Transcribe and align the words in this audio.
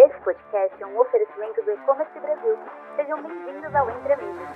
Esse 0.00 0.18
podcast 0.24 0.82
é 0.82 0.86
um 0.86 0.98
oferecimento 0.98 1.62
do 1.62 1.72
E-Commerce 1.72 2.18
Brasil. 2.20 2.56
Sejam 2.96 3.22
bem-vindos 3.22 3.74
ao 3.74 3.90
Entre 3.90 4.12
Amigos. 4.14 4.48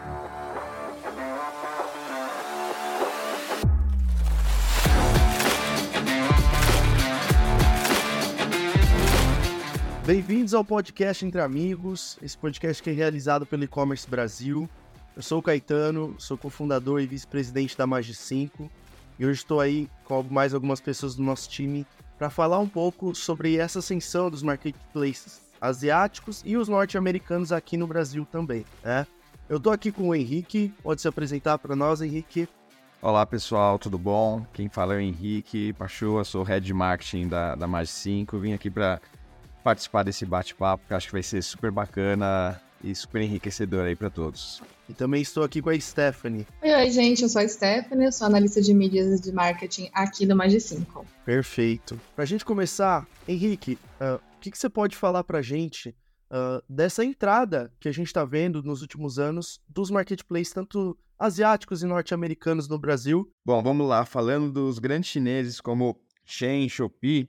Bem-vindos 10.07 10.54
ao 10.54 10.64
podcast 10.64 11.26
Entre 11.26 11.43
Amigos, 11.43 12.18
esse 12.22 12.38
podcast 12.38 12.82
que 12.82 12.88
é 12.88 12.95
realizado 12.95 13.45
pelo 13.45 13.64
E-Commerce 13.64 14.08
Brasil. 14.08 14.66
Eu 15.14 15.20
sou 15.20 15.40
o 15.40 15.42
Caetano, 15.42 16.18
sou 16.18 16.38
cofundador 16.38 17.02
e 17.02 17.06
vice-presidente 17.06 17.76
da 17.76 17.86
Magi 17.86 18.14
5 18.14 18.70
e 19.18 19.26
hoje 19.26 19.40
estou 19.40 19.61
aí 19.61 19.90
com 20.04 20.22
mais 20.22 20.54
algumas 20.54 20.80
pessoas 20.80 21.14
do 21.14 21.22
nosso 21.22 21.50
time 21.50 21.86
para 22.18 22.30
falar 22.30 22.58
um 22.58 22.68
pouco 22.68 23.14
sobre 23.14 23.56
essa 23.56 23.78
ascensão 23.80 24.30
dos 24.30 24.42
marketplaces 24.42 25.42
asiáticos 25.60 26.42
e 26.44 26.56
os 26.56 26.68
norte-americanos 26.68 27.52
aqui 27.52 27.76
no 27.76 27.86
Brasil 27.86 28.26
também, 28.30 28.64
né? 28.82 29.06
Eu 29.48 29.61
tô 29.61 29.70
aqui 29.70 29.93
com 29.93 30.08
o 30.08 30.14
Henrique, 30.14 30.72
pode 30.82 31.00
se 31.00 31.08
apresentar 31.08 31.58
para 31.58 31.76
nós, 31.76 32.01
Henrique. 32.01 32.48
Olá 33.03 33.27
pessoal, 33.27 33.79
tudo 33.79 33.98
bom? 33.98 34.47
Quem 34.53 34.69
fala 34.69 34.95
é 34.95 34.97
o 34.97 35.01
Henrique 35.01 35.75
Pachua, 35.75 36.25
sou 36.25 36.42
Head 36.42 36.65
de 36.65 36.73
Marketing 36.73 37.29
da, 37.29 37.55
da 37.55 37.66
Mais 37.66 37.91
5. 37.91 38.39
Vim 38.39 38.55
aqui 38.55 38.70
para 38.70 39.01
participar 39.62 40.03
desse 40.03 40.25
bate-papo, 40.25 40.87
que 40.87 40.95
acho 40.95 41.09
que 41.09 41.12
vai 41.12 41.23
ser 41.23 41.42
super 41.42 41.70
bacana 41.70 42.61
e 42.84 42.95
super 42.95 43.23
enriquecedor 43.23 43.87
aí 43.87 43.97
para 43.97 44.11
todos. 44.11 44.62
E 44.88 44.92
também 44.92 45.23
estou 45.23 45.42
aqui 45.42 45.62
com 45.62 45.70
a 45.70 45.80
Stephanie. 45.80 46.47
Oi, 46.62 46.75
oi, 46.75 46.91
gente, 46.91 47.23
eu 47.23 47.29
sou 47.29 47.41
a 47.41 47.48
Stephanie, 47.48 48.12
sou 48.12 48.27
analista 48.27 48.61
de 48.61 48.75
mídias 48.75 49.20
de 49.20 49.33
marketing 49.33 49.88
aqui 49.95 50.27
do 50.27 50.37
Mais 50.37 50.62
5. 50.62 51.06
Perfeito. 51.25 51.98
Para 52.15 52.25
a 52.25 52.27
gente 52.27 52.45
começar, 52.45 53.06
Henrique, 53.27 53.78
uh, 54.01 54.16
o 54.16 54.41
que, 54.41 54.51
que, 54.51 54.59
você 54.59 54.69
pode 54.69 54.95
falar 54.95 55.25
para 55.25 55.39
a 55.39 55.42
gente 55.42 55.89
uh, 56.30 56.62
dessa 56.69 57.02
entrada 57.02 57.73
que 57.80 57.89
a 57.89 57.92
gente 57.92 58.09
está 58.09 58.25
vendo 58.27 58.62
nos 58.62 58.83
últimos 58.83 59.19
anos 59.19 59.59
dos 59.66 59.91
marketplaces, 59.91 60.53
tanto 60.53 60.98
asiáticos 61.19 61.83
e 61.83 61.87
norte-americanos 61.87 62.69
no 62.69 62.78
Brasil? 62.78 63.27
Bom, 63.44 63.62
vamos 63.62 63.89
lá. 63.89 64.05
Falando 64.05 64.53
dos 64.53 64.78
grandes 64.78 65.09
chineses 65.09 65.61
como 65.61 65.98
Shein, 66.27 66.69
Shopee, 66.69 67.28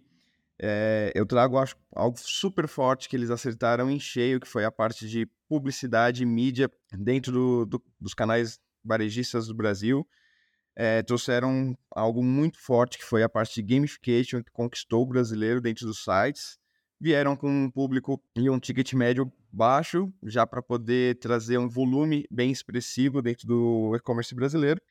é, 0.62 1.12
eu 1.14 1.26
trago 1.26 1.58
acho, 1.58 1.76
algo 1.94 2.18
super 2.18 2.68
forte 2.68 3.10
que 3.10 3.16
eles 3.16 3.30
acertaram 3.30 3.90
em 3.90 4.00
cheio, 4.00 4.40
que 4.40 4.48
foi 4.48 4.64
a 4.64 4.72
parte 4.72 5.08
de 5.08 5.28
publicidade 5.48 6.24
e 6.24 6.26
mídia 6.26 6.70
dentro 6.94 7.32
do, 7.32 7.66
do, 7.66 7.84
dos 8.00 8.14
canais 8.14 8.60
varejistas 8.84 9.48
do 9.48 9.54
Brasil. 9.54 10.08
É, 10.78 11.02
trouxeram 11.04 11.78
algo 11.92 12.24
muito 12.24 12.60
forte, 12.60 12.98
que 12.98 13.06
foi 13.06 13.24
a 13.24 13.30
parte 13.30 13.56
de 13.56 13.76
gamification, 13.76 14.44
que 14.44 14.52
conquistou 14.52 15.04
o 15.04 15.08
brasileiro 15.08 15.62
dentro 15.62 15.86
dos 15.86 16.04
sites. 16.04 16.58
Vieram 17.00 17.36
com 17.36 17.50
um 17.50 17.70
público 17.70 18.22
e 18.36 18.50
um 18.50 18.60
ticket 18.60 18.94
médio 18.94 19.32
baixo, 19.52 20.12
já 20.24 20.46
para 20.46 20.62
poder 20.62 21.18
trazer 21.20 21.58
um 21.58 21.68
volume 21.68 22.26
bem 22.32 22.52
expressivo 22.52 23.22
dentro 23.22 23.48
do 23.48 23.94
e-commerce 23.96 24.34
brasileiro. 24.34 24.82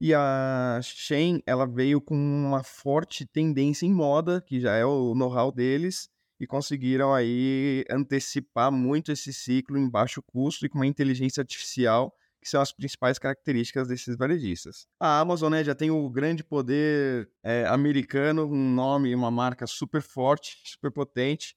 E 0.00 0.14
a 0.14 0.78
Shein, 0.82 1.42
ela 1.44 1.66
veio 1.66 2.00
com 2.00 2.14
uma 2.14 2.62
forte 2.62 3.26
tendência 3.26 3.84
em 3.84 3.92
moda, 3.92 4.40
que 4.40 4.60
já 4.60 4.74
é 4.74 4.84
o 4.84 5.12
know-how 5.14 5.50
deles, 5.50 6.08
e 6.38 6.46
conseguiram 6.46 7.12
aí 7.12 7.84
antecipar 7.90 8.70
muito 8.70 9.10
esse 9.10 9.32
ciclo 9.32 9.76
em 9.76 9.90
baixo 9.90 10.22
custo 10.22 10.64
e 10.64 10.68
com 10.68 10.78
uma 10.78 10.86
inteligência 10.86 11.40
artificial, 11.40 12.14
que 12.40 12.48
são 12.48 12.60
as 12.60 12.70
principais 12.70 13.18
características 13.18 13.88
desses 13.88 14.16
varejistas. 14.16 14.86
A 15.00 15.18
Amazon 15.18 15.50
né, 15.50 15.64
já 15.64 15.74
tem 15.74 15.90
o 15.90 16.08
grande 16.08 16.44
poder 16.44 17.28
é, 17.42 17.66
americano, 17.66 18.46
um 18.46 18.72
nome, 18.72 19.12
uma 19.14 19.32
marca 19.32 19.66
super 19.66 20.00
forte, 20.00 20.56
super 20.64 20.92
potente, 20.92 21.56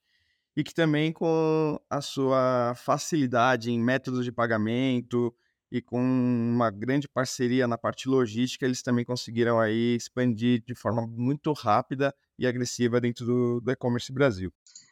e 0.56 0.64
que 0.64 0.74
também 0.74 1.14
com 1.14 1.80
a 1.90 2.02
sua 2.02 2.74
facilidade 2.76 3.72
em 3.72 3.80
métodos 3.80 4.26
de 4.26 4.32
pagamento, 4.32 5.34
e 5.72 5.82
com 5.82 6.00
uma 6.00 6.70
grande 6.70 7.08
parceria 7.08 7.68
na 7.68 7.78
parte 7.78 8.10
logística, 8.10 8.66
eles 8.66 8.82
também 8.82 9.06
conseguiram 9.06 9.60
aí 9.60 9.96
expandir 9.96 10.62
de 10.66 10.76
forma 10.76 11.08
muito 11.08 11.54
rápida 11.54 12.14
e 12.38 12.46
agressiva 12.46 13.00
dentro 13.00 13.26
do, 13.26 13.62
do 13.62 13.72
e-commerce 13.72 14.12
Brasil. 14.12 14.52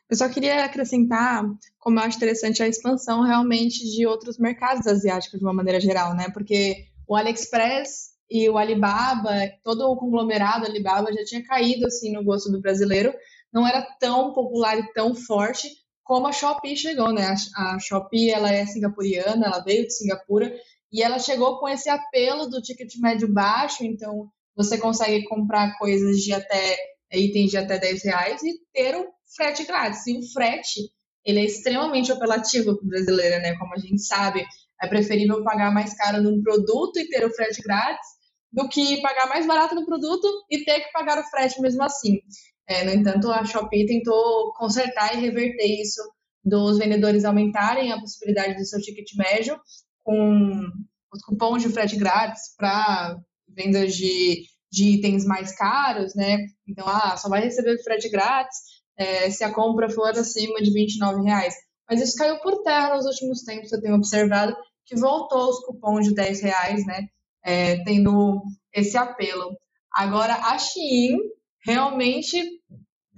Eu 0.10 0.16
só 0.16 0.30
queria 0.30 0.64
acrescentar 0.64 1.44
como 1.78 2.00
eu 2.00 2.04
acho 2.04 2.18
interessante 2.18 2.64
a 2.64 2.68
expansão 2.68 3.22
realmente 3.24 3.84
de 3.84 4.08
outros 4.08 4.40
mercados 4.40 4.88
asiáticos 4.88 5.40
de 5.40 5.46
uma 5.46 5.54
maneira 5.54 5.80
geral, 5.80 6.16
né? 6.16 6.30
Porque 6.34 6.88
o 7.08 7.16
AliExpress 7.16 8.12
e 8.30 8.50
o 8.50 8.58
Alibaba, 8.58 9.34
todo 9.64 9.82
o 9.82 9.98
conglomerado 9.98 10.66
Alibaba 10.66 11.12
já 11.12 11.24
tinha 11.26 11.44
caído 11.44 11.86
assim 11.86 12.12
no 12.12 12.24
gosto 12.24 12.52
do 12.52 12.62
brasileiro, 12.62 13.14
não 13.52 13.68
era 13.68 13.82
tão 14.00 14.34
popular 14.34 14.80
e 14.80 14.94
tão 14.94 15.14
forte 15.14 15.68
como 16.10 16.26
a 16.26 16.32
Shopee 16.32 16.76
chegou, 16.76 17.14
né? 17.14 17.36
A, 17.56 17.78
Shopee, 17.78 18.32
ela 18.32 18.52
é 18.52 18.66
singapuriana, 18.66 19.46
ela 19.46 19.60
veio 19.60 19.86
de 19.86 19.94
Singapura 19.94 20.52
e 20.92 21.04
ela 21.04 21.20
chegou 21.20 21.60
com 21.60 21.70
esse 21.70 21.88
apelo 21.88 22.48
do 22.48 22.60
ticket 22.64 22.96
médio 22.98 23.32
baixo, 23.32 23.84
então 23.84 24.28
você 24.56 24.80
consegue 24.80 25.24
comprar 25.28 25.78
coisas 25.78 26.18
de 26.18 26.34
até 26.34 26.78
itens 27.14 27.52
de 27.52 27.58
até 27.58 27.78
10 27.78 28.04
reais 28.06 28.42
e 28.42 28.60
ter 28.74 28.96
o 28.96 29.06
frete 29.36 29.64
grátis. 29.66 30.08
E 30.08 30.18
o 30.18 30.34
frete, 30.34 30.92
ele 31.24 31.42
é 31.42 31.46
extremamente 31.46 32.12
apelativo 32.12 32.76
para 32.76 32.86
o 32.86 32.90
brasileiro, 32.90 33.40
né? 33.44 33.56
Como 33.60 33.76
a 33.76 33.78
gente 33.78 34.02
sabe, 34.02 34.44
é 34.82 34.88
preferível 34.88 35.44
pagar 35.44 35.72
mais 35.72 35.94
caro 35.94 36.24
num 36.24 36.42
produto 36.42 36.98
e 36.98 37.08
ter 37.08 37.24
o 37.24 37.32
frete 37.36 37.62
grátis 37.62 38.08
do 38.52 38.68
que 38.68 39.00
pagar 39.04 39.30
mais 39.30 39.46
barato 39.46 39.76
no 39.76 39.86
produto 39.86 40.28
e 40.50 40.66
ter 40.66 40.80
que 40.80 40.92
pagar 40.92 41.20
o 41.20 41.30
frete 41.30 41.62
mesmo 41.62 41.84
assim. 41.84 42.20
É, 42.70 42.84
no 42.86 42.92
entanto, 42.92 43.32
a 43.32 43.44
Shopee 43.44 43.88
tentou 43.88 44.54
consertar 44.54 45.16
e 45.16 45.20
reverter 45.20 45.66
isso 45.82 46.00
dos 46.46 46.78
vendedores 46.78 47.26
aumentarem 47.26 47.92
a 47.92 48.00
possibilidade 48.00 48.56
do 48.56 48.64
seu 48.64 48.80
ticket 48.80 49.08
médio 49.18 49.60
com 50.04 50.68
os 51.12 51.22
cupons 51.24 51.64
de 51.64 51.70
frete 51.70 51.98
grátis 51.98 52.54
para 52.56 53.18
vendas 53.48 53.96
de, 53.96 54.44
de 54.72 54.98
itens 54.98 55.26
mais 55.26 55.52
caros, 55.52 56.14
né? 56.14 56.46
Então, 56.68 56.88
ah, 56.88 57.18
só 57.18 57.28
vai 57.28 57.42
receber 57.42 57.82
frete 57.84 58.08
grátis 58.08 58.60
é, 58.96 59.32
se 59.32 59.44
a 59.44 59.52
compra 59.52 59.90
for 59.90 60.12
acima 60.12 60.62
de 60.62 60.72
29 60.72 61.24
reais. 61.24 61.56
Mas 61.90 62.00
isso 62.00 62.16
caiu 62.16 62.38
por 62.40 62.62
terra 62.62 62.96
nos 62.96 63.06
últimos 63.08 63.42
tempos, 63.42 63.72
eu 63.72 63.82
tenho 63.82 63.96
observado 63.96 64.56
que 64.86 64.96
voltou 64.96 65.50
os 65.50 65.60
cupons 65.66 66.08
de 66.08 66.14
10 66.14 66.42
reais, 66.42 66.86
né? 66.86 67.08
É, 67.44 67.84
tendo 67.84 68.44
esse 68.72 68.96
apelo. 68.96 69.58
Agora, 69.92 70.36
a 70.36 70.58
Shein 70.60 71.18
realmente 71.66 72.59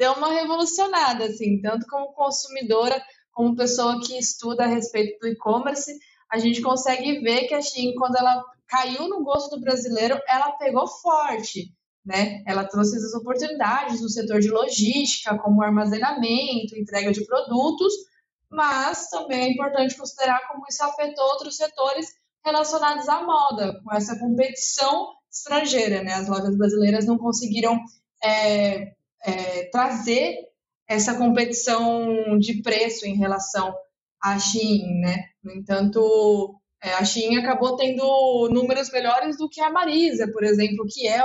deu 0.02 0.14
uma 0.14 0.34
revolucionada, 0.34 1.26
assim, 1.26 1.62
tanto 1.62 1.86
como 1.86 2.12
consumidora, 2.14 3.00
como 3.32 3.56
pessoa 3.56 4.02
que 4.02 4.18
estuda 4.18 4.64
a 4.64 4.68
respeito 4.68 5.20
do 5.20 5.28
e-commerce, 5.28 5.96
a 6.28 6.40
gente 6.40 6.60
consegue 6.60 7.20
ver 7.20 7.48
que 7.48 7.54
a 7.54 7.62
Shein, 7.62 7.94
quando 7.94 8.16
ela 8.16 8.44
caiu 8.68 9.08
no 9.08 9.24
gosto 9.24 9.56
do 9.56 9.62
brasileiro, 9.62 10.20
ela 10.28 10.54
pegou 10.54 10.88
forte, 10.88 11.72
né? 12.04 12.42
Ela 12.48 12.64
trouxe 12.64 12.98
as 12.98 13.14
oportunidades 13.14 14.02
no 14.02 14.10
setor 14.10 14.40
de 14.40 14.50
logística, 14.50 15.38
como 15.38 15.62
armazenamento, 15.62 16.76
entrega 16.76 17.12
de 17.12 17.24
produtos, 17.24 17.94
mas 18.50 19.08
também 19.08 19.42
é 19.42 19.52
importante 19.52 19.96
considerar 19.96 20.48
como 20.48 20.66
isso 20.68 20.84
afetou 20.84 21.26
outros 21.26 21.58
setores 21.58 22.08
relacionados 22.44 23.08
à 23.08 23.22
moda, 23.22 23.80
com 23.84 23.94
essa 23.94 24.18
competição 24.18 25.10
estrangeira, 25.32 26.02
né? 26.02 26.16
As 26.16 26.28
lojas 26.28 26.58
brasileiras 26.58 27.06
não 27.06 27.20
conseguiram 27.20 27.80
é, 28.24 28.94
é, 29.24 29.70
trazer 29.70 30.36
essa 30.88 31.16
competição 31.16 32.38
de 32.38 32.62
preço 32.62 33.06
em 33.06 33.16
relação 33.16 33.74
à 34.22 34.38
Shein, 34.38 35.00
né? 35.00 35.24
No 35.44 35.52
entanto, 35.52 36.56
é, 36.84 36.94
a 36.94 37.06
Shein 37.06 37.38
acabou 37.38 37.76
tendo 37.76 38.50
números 38.52 38.92
melhores 38.92 39.38
do 39.38 39.48
que 39.50 39.62
a 39.62 39.72
Marisa, 39.72 40.30
por 40.32 40.44
exemplo, 40.44 40.86
que 40.90 41.08
é 41.08 41.22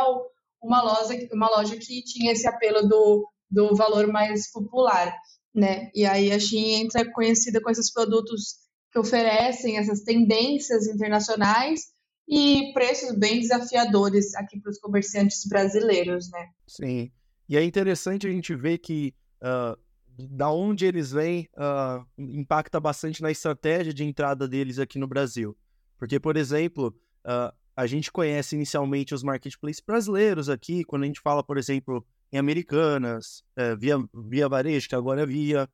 uma 0.63 0.83
loja, 0.83 1.19
uma 1.33 1.49
loja 1.49 1.77
que 1.77 2.03
tinha 2.03 2.33
esse 2.33 2.47
apelo 2.47 2.87
do, 2.89 3.29
do 3.51 3.75
valor 3.75 4.07
mais 4.07 4.51
popular, 4.51 5.13
né? 5.55 5.91
E 5.95 6.07
aí 6.07 6.31
a 6.33 6.39
Shein 6.39 6.83
entra 6.83 7.11
conhecida 7.13 7.61
com 7.61 7.71
esses 7.71 7.93
produtos 7.93 8.57
que 8.93 8.99
oferecem 8.99 9.79
essas 9.79 10.03
tendências 10.03 10.87
internacionais 10.87 11.81
e 12.29 12.73
preços 12.73 13.17
bem 13.19 13.41
desafiadores 13.41 14.35
aqui 14.35 14.61
para 14.61 14.71
os 14.71 14.79
comerciantes 14.79 15.45
brasileiros, 15.47 16.31
né? 16.31 16.49
Sim. 16.67 17.11
E 17.49 17.57
é 17.57 17.63
interessante 17.63 18.27
a 18.27 18.31
gente 18.31 18.55
ver 18.55 18.79
que 18.79 19.15
uh, 19.43 19.79
da 20.19 20.51
onde 20.51 20.87
eles 20.87 21.13
vêm 21.13 21.49
uh, 21.55 22.05
impacta 22.19 22.81
bastante 22.81 23.23
na 23.23 23.31
estratégia 23.31 23.93
de 23.93 24.05
entrada 24.05 24.49
deles 24.49 24.79
aqui 24.79 24.99
no 24.99 25.07
Brasil. 25.07 25.57
Porque, 25.99 26.19
por 26.19 26.37
exemplo, 26.37 26.89
uh, 27.25 27.55
a 27.77 27.87
gente 27.87 28.11
conhece 28.11 28.57
inicialmente 28.57 29.15
os 29.15 29.23
marketplaces 29.23 29.83
brasileiros 29.85 30.49
aqui, 30.49 30.85
quando 30.85 31.03
a 31.03 31.07
gente 31.07 31.21
fala, 31.21 31.43
por 31.43 31.59
exemplo, 31.59 32.05
em 32.33 32.39
Americanas, 32.39 33.45
uh, 33.57 33.77
via, 33.79 33.97
via 34.13 34.49
Varejo, 34.49 34.89
que 34.89 34.95
agora 34.95 35.23
é 35.23 35.27
Via, 35.27 35.69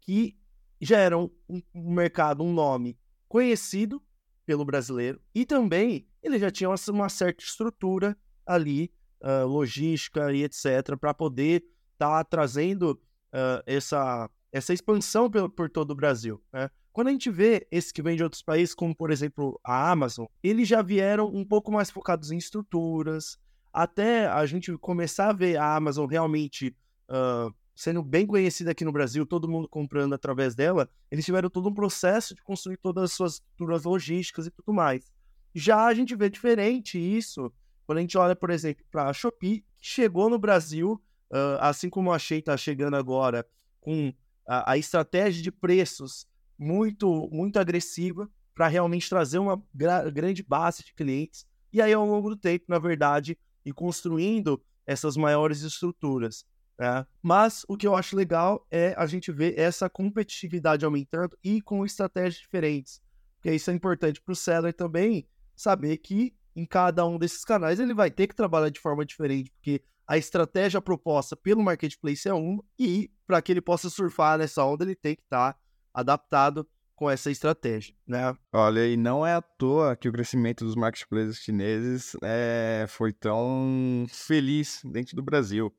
que 0.00 0.36
já 0.80 0.98
eram 0.98 1.30
um, 1.48 1.60
um 1.74 1.92
mercado, 1.92 2.42
um 2.42 2.52
nome 2.52 2.96
conhecido 3.28 4.02
pelo 4.46 4.64
brasileiro 4.64 5.20
e 5.34 5.44
também 5.44 6.06
ele 6.22 6.38
já 6.38 6.50
tinha 6.50 6.70
uma, 6.70 6.76
uma 6.88 7.08
certa 7.08 7.42
estrutura 7.42 8.16
ali 8.46 8.92
uh, 9.24 9.46
logística 9.46 10.32
e 10.32 10.44
etc., 10.44 10.96
para 11.00 11.14
poder 11.14 11.64
estar 11.94 12.22
tá 12.22 12.24
trazendo 12.24 12.92
uh, 13.32 13.62
essa, 13.66 14.30
essa 14.52 14.74
expansão 14.74 15.30
por, 15.30 15.48
por 15.50 15.70
todo 15.70 15.92
o 15.92 15.94
Brasil. 15.94 16.40
Né? 16.52 16.70
Quando 16.92 17.08
a 17.08 17.10
gente 17.10 17.30
vê 17.30 17.66
esses 17.72 17.90
que 17.90 18.02
vêm 18.02 18.16
de 18.16 18.22
outros 18.22 18.42
países, 18.42 18.74
como 18.74 18.94
por 18.94 19.10
exemplo 19.10 19.58
a 19.64 19.90
Amazon, 19.90 20.26
eles 20.42 20.68
já 20.68 20.82
vieram 20.82 21.26
um 21.26 21.44
pouco 21.44 21.72
mais 21.72 21.90
focados 21.90 22.30
em 22.30 22.36
estruturas, 22.36 23.38
até 23.72 24.28
a 24.28 24.46
gente 24.46 24.76
começar 24.78 25.30
a 25.30 25.32
ver 25.32 25.56
a 25.56 25.74
Amazon 25.74 26.06
realmente 26.06 26.76
uh, 27.08 27.52
sendo 27.74 28.02
bem 28.02 28.24
conhecida 28.26 28.70
aqui 28.70 28.84
no 28.84 28.92
Brasil, 28.92 29.26
todo 29.26 29.48
mundo 29.48 29.68
comprando 29.68 30.14
através 30.14 30.54
dela, 30.54 30.88
eles 31.10 31.24
tiveram 31.24 31.50
todo 31.50 31.68
um 31.68 31.74
processo 31.74 32.34
de 32.34 32.42
construir 32.42 32.76
todas 32.76 33.04
as 33.04 33.12
suas 33.12 33.32
estruturas 33.34 33.82
logísticas 33.82 34.46
e 34.46 34.50
tudo 34.50 34.72
mais. 34.72 35.10
Já 35.52 35.86
a 35.86 35.94
gente 35.94 36.14
vê 36.14 36.30
diferente 36.30 36.98
isso 36.98 37.52
quando 37.86 37.98
a 37.98 38.00
gente 38.00 38.16
olha, 38.16 38.34
por 38.34 38.50
exemplo, 38.50 38.84
para 38.90 39.08
a 39.08 39.12
Shopee, 39.12 39.64
que 39.78 39.86
chegou 39.86 40.30
no 40.30 40.38
Brasil, 40.38 41.02
uh, 41.30 41.58
assim 41.60 41.90
como 41.90 42.12
a 42.12 42.18
Shein 42.18 42.38
está 42.38 42.56
chegando 42.56 42.96
agora, 42.96 43.46
com 43.80 44.12
a, 44.46 44.72
a, 44.72 44.78
estratégia 44.78 45.42
de 45.42 45.52
preços 45.52 46.26
muito, 46.58 47.28
muito 47.30 47.58
agressiva 47.58 48.30
para 48.54 48.68
realmente 48.68 49.08
trazer 49.08 49.38
uma 49.38 49.62
gra 49.74 50.08
grande 50.10 50.42
base 50.42 50.82
de 50.84 50.94
clientes. 50.94 51.46
E 51.72 51.82
aí, 51.82 51.92
ao 51.92 52.06
longo 52.06 52.30
do 52.30 52.36
tempo, 52.36 52.64
na 52.68 52.78
verdade, 52.78 53.36
e 53.64 53.72
construindo 53.72 54.62
essas 54.86 55.16
maiores 55.16 55.62
estruturas. 55.62 56.44
Né? 56.78 57.06
Mas 57.22 57.64
o 57.68 57.76
que 57.76 57.86
eu 57.86 57.94
acho 57.94 58.16
legal 58.16 58.66
é 58.70 58.94
a 58.96 59.06
gente 59.06 59.32
ver 59.32 59.58
essa 59.58 59.88
competitividade 59.88 60.84
aumentando 60.84 61.36
e 61.42 61.60
com 61.60 61.84
estratégias 61.84 62.40
diferentes. 62.40 63.02
Porque 63.36 63.52
isso 63.52 63.70
é 63.70 63.74
importante 63.74 64.20
para 64.20 64.32
o 64.32 64.36
seller 64.36 64.72
também 64.72 65.28
saber 65.54 65.98
que 65.98 66.34
em 66.54 66.64
cada 66.64 67.06
um 67.06 67.18
desses 67.18 67.44
canais 67.44 67.80
ele 67.80 67.94
vai 67.94 68.10
ter 68.10 68.26
que 68.26 68.34
trabalhar 68.34 68.70
de 68.70 68.80
forma 68.80 69.04
diferente, 69.04 69.50
porque 69.50 69.82
a 70.06 70.18
estratégia 70.18 70.80
proposta 70.80 71.34
pelo 71.34 71.62
marketplace 71.62 72.28
é 72.28 72.34
uma, 72.34 72.62
e 72.78 73.10
para 73.26 73.40
que 73.40 73.52
ele 73.52 73.60
possa 73.60 73.88
surfar 73.88 74.38
nessa 74.38 74.64
onda, 74.64 74.84
ele 74.84 74.94
tem 74.94 75.16
que 75.16 75.22
estar 75.22 75.54
tá 75.54 75.58
adaptado 75.92 76.68
com 76.94 77.10
essa 77.10 77.30
estratégia, 77.30 77.94
né? 78.06 78.36
Olha, 78.52 78.86
e 78.86 78.96
não 78.96 79.26
é 79.26 79.34
à 79.34 79.42
toa 79.42 79.96
que 79.96 80.08
o 80.08 80.12
crescimento 80.12 80.64
dos 80.64 80.76
marketplaces 80.76 81.38
chineses 81.38 82.16
é, 82.22 82.86
foi 82.88 83.12
tão 83.12 84.06
feliz 84.08 84.80
dentro 84.84 85.16
do 85.16 85.22
Brasil. 85.22 85.74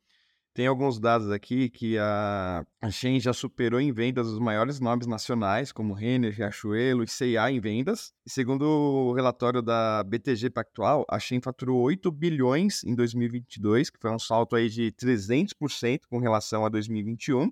Tem 0.55 0.67
alguns 0.67 0.97
dados 1.01 1.29
aqui 1.31 1.69
que 1.69 1.97
a, 1.97 2.65
a 2.81 2.89
já 2.89 3.33
superou 3.33 3.77
em 3.77 3.91
vendas 3.91 4.25
os 4.25 4.39
maiores 4.39 4.79
nomes 4.79 5.05
nacionais, 5.05 5.69
como 5.73 5.93
Renner, 5.93 6.33
Riachuelo 6.33 7.03
e 7.03 7.07
C&A 7.09 7.51
em 7.51 7.59
vendas. 7.59 8.13
E 8.25 8.31
segundo 8.31 8.61
o 8.63 9.11
relatório 9.11 9.61
da 9.61 10.01
BTG 10.05 10.49
Pactual, 10.49 11.05
a 11.09 11.19
Shein 11.19 11.41
faturou 11.41 11.81
8 11.81 12.09
bilhões 12.09 12.85
em 12.85 12.95
2022, 12.95 13.89
que 13.89 13.99
foi 13.99 14.09
um 14.09 14.17
salto 14.17 14.55
aí 14.55 14.69
de 14.69 14.93
300% 14.93 16.03
com 16.09 16.19
relação 16.19 16.65
a 16.65 16.69
2021. 16.69 17.51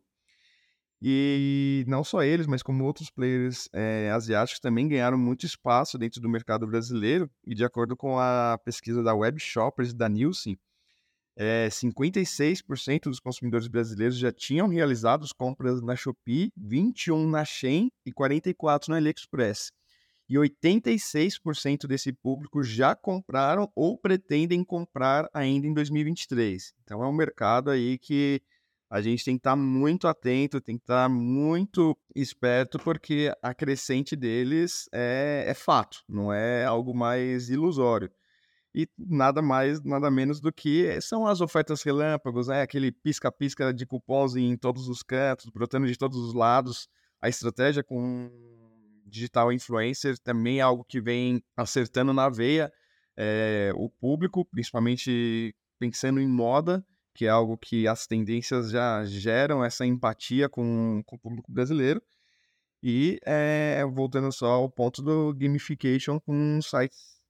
E 1.02 1.84
não 1.86 2.06
só 2.06 2.24
eles, 2.24 2.48
mas 2.48 2.64
como 2.64 2.86
outros 2.86 3.10
players 3.10 3.68
é, 3.74 4.12
asiáticos 4.12 4.62
também 4.62 4.88
ganharam 4.88 5.18
muito 5.18 5.46
espaço 5.46 5.98
dentro 5.98 6.22
do 6.22 6.30
mercado 6.30 6.66
brasileiro. 6.66 7.30
E 7.46 7.54
de 7.54 7.66
acordo 7.66 7.98
com 7.98 8.18
a 8.18 8.58
pesquisa 8.64 9.04
da 9.04 9.14
Web 9.14 9.42
Shoppers 9.42 9.94
da 9.94 10.08
Nielsen, 10.08 10.58
é, 11.36 11.68
56% 11.68 13.04
dos 13.04 13.20
consumidores 13.20 13.68
brasileiros 13.68 14.18
já 14.18 14.32
tinham 14.32 14.68
realizado 14.68 15.24
as 15.24 15.32
compras 15.32 15.82
na 15.82 15.96
Shopee, 15.96 16.52
21% 16.60 17.30
na 17.30 17.44
Shein 17.44 17.92
e 18.06 18.12
44% 18.12 18.90
no 18.90 18.96
AliExpress. 18.96 19.72
E 20.30 20.36
86% 20.36 21.86
desse 21.86 22.14
público 22.14 22.64
já 22.64 22.96
compraram 22.96 23.70
ou 23.76 23.98
pretendem 23.98 24.64
comprar 24.64 25.28
ainda 25.34 25.68
em 25.68 25.74
2023. 25.74 26.74
Então 26.84 27.04
é 27.04 27.08
um 27.08 27.14
mercado 27.14 27.70
aí 27.70 27.98
que 27.98 28.42
a 28.90 29.02
gente 29.02 29.26
tem 29.26 29.36
que 29.36 29.40
estar 29.40 29.56
muito 29.56 30.08
atento, 30.08 30.62
tem 30.62 30.78
que 30.78 30.84
estar 30.84 31.10
muito 31.10 31.98
esperto, 32.16 32.78
porque 32.80 33.34
a 33.42 33.54
crescente 33.54 34.16
deles 34.16 34.88
é, 34.94 35.46
é 35.48 35.54
fato, 35.54 36.04
não 36.08 36.32
é 36.32 36.64
algo 36.64 36.94
mais 36.96 37.50
ilusório 37.50 38.10
e 38.74 38.88
nada 38.98 39.42
mais, 39.42 39.84
nada 39.84 40.10
menos 40.10 40.42
do 40.42 40.52
que 40.52 41.00
são 41.00 41.28
as 41.28 41.42
ofertas 41.42 41.84
relâmpagos, 41.84 42.48
né? 42.48 42.62
aquele 42.62 42.92
pisca-pisca 42.92 43.74
de 43.74 43.86
cupons 43.86 44.36
em 44.36 44.58
todos 44.58 44.88
os 44.88 45.04
cantos, 45.04 45.50
brotando 45.50 45.86
de 45.86 45.98
todos 45.98 46.18
os 46.18 46.34
lados. 46.34 46.88
A 47.22 47.30
estratégia 47.30 47.84
com 47.84 48.32
digital 49.06 49.54
influencer 49.54 50.18
também 50.18 50.60
é 50.60 50.62
algo 50.62 50.84
que 50.84 51.00
vem 51.00 51.44
acertando 51.56 52.14
na 52.14 52.30
veia 52.30 52.72
é, 53.16 53.72
o 53.76 53.90
público, 53.90 54.44
principalmente 54.46 55.56
pensando 55.80 56.20
em 56.20 56.28
moda, 56.28 56.84
que 57.14 57.26
é 57.26 57.30
algo 57.30 57.58
que 57.58 57.88
as 57.88 58.08
tendências 58.08 58.72
já 58.72 59.06
geram 59.06 59.64
essa 59.64 59.86
empatia 59.86 60.50
com, 60.50 61.04
com 61.06 61.16
o 61.16 61.20
público 61.20 61.52
brasileiro. 61.52 62.02
E 62.82 63.20
é, 63.24 63.86
voltando 63.86 64.32
só 64.32 64.48
ao 64.48 64.70
ponto 64.70 65.02
do 65.02 65.34
gamification 65.34 66.20
com 66.20 66.60
sites 66.62 67.23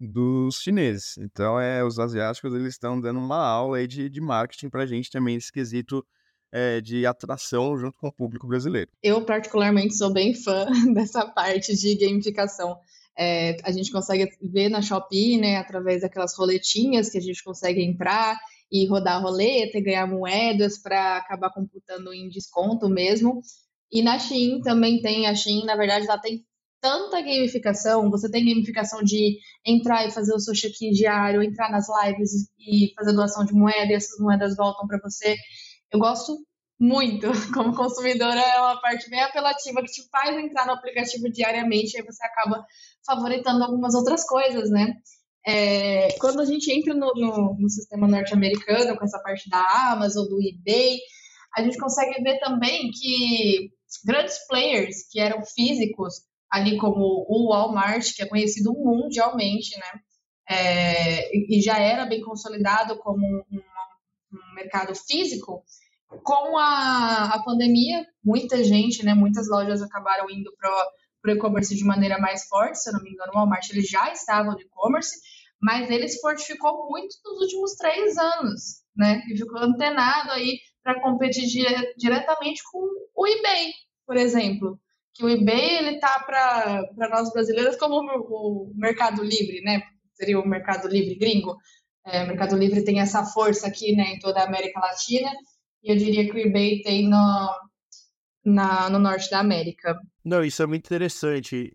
dos 0.00 0.56
chineses. 0.60 1.16
Então, 1.18 1.60
é, 1.60 1.84
os 1.84 1.98
asiáticos 1.98 2.54
eles 2.54 2.74
estão 2.74 3.00
dando 3.00 3.18
uma 3.18 3.44
aula 3.44 3.78
aí 3.78 3.86
de, 3.86 4.08
de 4.08 4.20
marketing 4.20 4.68
para 4.68 4.82
a 4.82 4.86
gente 4.86 5.10
também 5.10 5.34
nesse 5.34 5.52
quesito 5.52 6.04
é, 6.52 6.80
de 6.80 7.04
atração 7.04 7.76
junto 7.76 7.98
com 7.98 8.08
o 8.08 8.12
público 8.12 8.46
brasileiro. 8.46 8.90
Eu, 9.02 9.24
particularmente, 9.24 9.96
sou 9.96 10.12
bem 10.12 10.34
fã 10.34 10.66
dessa 10.94 11.26
parte 11.26 11.76
de 11.76 11.94
gamificação. 11.94 12.78
É, 13.18 13.56
a 13.62 13.72
gente 13.72 13.90
consegue 13.90 14.30
ver 14.42 14.68
na 14.68 14.82
Shopee, 14.82 15.38
né, 15.38 15.56
através 15.56 16.02
daquelas 16.02 16.36
roletinhas 16.36 17.08
que 17.08 17.18
a 17.18 17.20
gente 17.20 17.42
consegue 17.42 17.82
entrar 17.82 18.38
e 18.70 18.86
rodar 18.86 19.16
a 19.16 19.20
roleta 19.20 19.78
e 19.78 19.82
ganhar 19.82 20.06
moedas 20.06 20.78
para 20.78 21.16
acabar 21.16 21.50
computando 21.50 22.12
em 22.12 22.28
desconto 22.28 22.88
mesmo. 22.88 23.40
E 23.90 24.02
na 24.02 24.18
Shein 24.18 24.60
também 24.60 25.00
tem, 25.00 25.26
a 25.26 25.34
Shein, 25.34 25.64
na 25.64 25.76
verdade, 25.76 26.06
ela 26.06 26.18
tem 26.18 26.44
tanta 26.80 27.20
gamificação, 27.20 28.10
você 28.10 28.30
tem 28.30 28.46
gamificação 28.46 29.02
de 29.02 29.38
entrar 29.64 30.06
e 30.06 30.10
fazer 30.10 30.34
o 30.34 30.40
seu 30.40 30.54
check-in 30.54 30.90
diário, 30.90 31.42
entrar 31.42 31.70
nas 31.70 31.86
lives 31.88 32.48
e 32.58 32.92
fazer 32.94 33.12
doação 33.12 33.44
de 33.44 33.52
moeda 33.52 33.92
e 33.92 33.94
essas 33.94 34.18
moedas 34.20 34.56
voltam 34.56 34.86
para 34.86 35.00
você. 35.02 35.36
Eu 35.92 35.98
gosto 35.98 36.36
muito, 36.78 37.26
como 37.54 37.74
consumidora, 37.74 38.40
é 38.40 38.60
uma 38.60 38.80
parte 38.80 39.08
bem 39.08 39.20
apelativa 39.20 39.82
que 39.82 39.90
te 39.90 40.08
faz 40.10 40.36
entrar 40.36 40.66
no 40.66 40.72
aplicativo 40.72 41.30
diariamente, 41.30 41.96
aí 41.96 42.04
você 42.04 42.24
acaba 42.24 42.64
favoritando 43.04 43.64
algumas 43.64 43.94
outras 43.94 44.24
coisas, 44.24 44.70
né? 44.70 44.94
É, 45.46 46.08
quando 46.18 46.40
a 46.40 46.44
gente 46.44 46.70
entra 46.72 46.92
no, 46.92 47.12
no, 47.14 47.56
no 47.58 47.70
sistema 47.70 48.08
norte-americano, 48.08 48.96
com 48.96 49.04
essa 49.04 49.20
parte 49.20 49.48
da 49.48 49.92
Amazon, 49.92 50.26
do 50.26 50.40
eBay, 50.42 50.98
a 51.56 51.62
gente 51.62 51.78
consegue 51.78 52.20
ver 52.22 52.38
também 52.40 52.90
que 52.90 53.70
grandes 54.04 54.44
players 54.48 55.08
que 55.10 55.20
eram 55.20 55.42
físicos 55.44 56.14
ali 56.50 56.76
como 56.78 57.26
o 57.28 57.48
Walmart, 57.50 58.14
que 58.14 58.22
é 58.22 58.28
conhecido 58.28 58.72
mundialmente, 58.72 59.76
né? 59.78 60.00
É, 60.48 61.36
e 61.36 61.60
já 61.60 61.78
era 61.78 62.06
bem 62.06 62.20
consolidado 62.20 62.96
como 62.98 63.26
um, 63.26 63.60
um 64.32 64.54
mercado 64.54 64.94
físico, 64.94 65.64
com 66.22 66.56
a, 66.56 67.34
a, 67.34 67.42
pandemia, 67.42 68.06
muita 68.24 68.62
gente, 68.62 69.04
né, 69.04 69.12
muitas 69.12 69.48
lojas 69.48 69.82
acabaram 69.82 70.30
indo 70.30 70.52
para 70.56 70.70
o 71.26 71.36
e-commerce 71.36 71.74
de 71.74 71.84
maneira 71.84 72.18
mais 72.18 72.46
forte, 72.46 72.78
se 72.78 72.88
eu 72.88 72.92
não 72.92 73.02
me 73.02 73.10
engano, 73.10 73.32
o 73.32 73.36
Walmart 73.36 73.68
ele 73.70 73.82
já 73.82 74.12
estava 74.12 74.52
no 74.52 74.60
e-commerce, 74.60 75.16
mas 75.60 75.90
ele 75.90 76.06
se 76.06 76.20
fortificou 76.20 76.88
muito 76.88 77.16
nos 77.24 77.40
últimos 77.42 77.74
três 77.74 78.16
anos, 78.16 78.84
né, 78.96 79.20
e 79.28 79.36
ficou 79.36 79.58
antenado 79.58 80.30
aí 80.30 80.60
para 80.80 81.02
competir 81.02 81.44
dire 81.46 81.92
diretamente 81.96 82.62
com 82.70 82.86
o 83.16 83.26
eBay, 83.26 83.72
por 84.06 84.16
exemplo 84.16 84.80
que 85.16 85.24
o 85.24 85.28
eBay 85.28 85.78
ele 85.78 85.98
tá 85.98 86.20
para 86.20 87.08
nós 87.10 87.32
brasileiros 87.32 87.76
como 87.76 87.96
o, 88.00 88.72
Mercado 88.74 89.22
Livre, 89.22 89.60
né? 89.62 89.82
Seria 90.14 90.38
o 90.38 90.46
Mercado 90.46 90.88
Livre 90.88 91.16
gringo. 91.16 91.56
É, 92.04 92.24
o 92.24 92.26
Mercado 92.28 92.56
Livre 92.56 92.84
tem 92.84 93.00
essa 93.00 93.24
força 93.24 93.66
aqui, 93.66 93.94
né, 93.96 94.14
em 94.14 94.18
toda 94.18 94.40
a 94.40 94.46
América 94.46 94.78
Latina. 94.78 95.30
E 95.82 95.90
eu 95.90 95.96
diria 95.96 96.24
que 96.30 96.32
o 96.32 96.38
eBay 96.38 96.82
tem 96.82 97.08
no, 97.08 97.50
na, 98.44 98.88
no 98.90 98.98
norte 98.98 99.30
da 99.30 99.40
América. 99.40 99.98
Não, 100.24 100.44
isso 100.44 100.62
é 100.62 100.66
muito 100.66 100.86
interessante, 100.86 101.72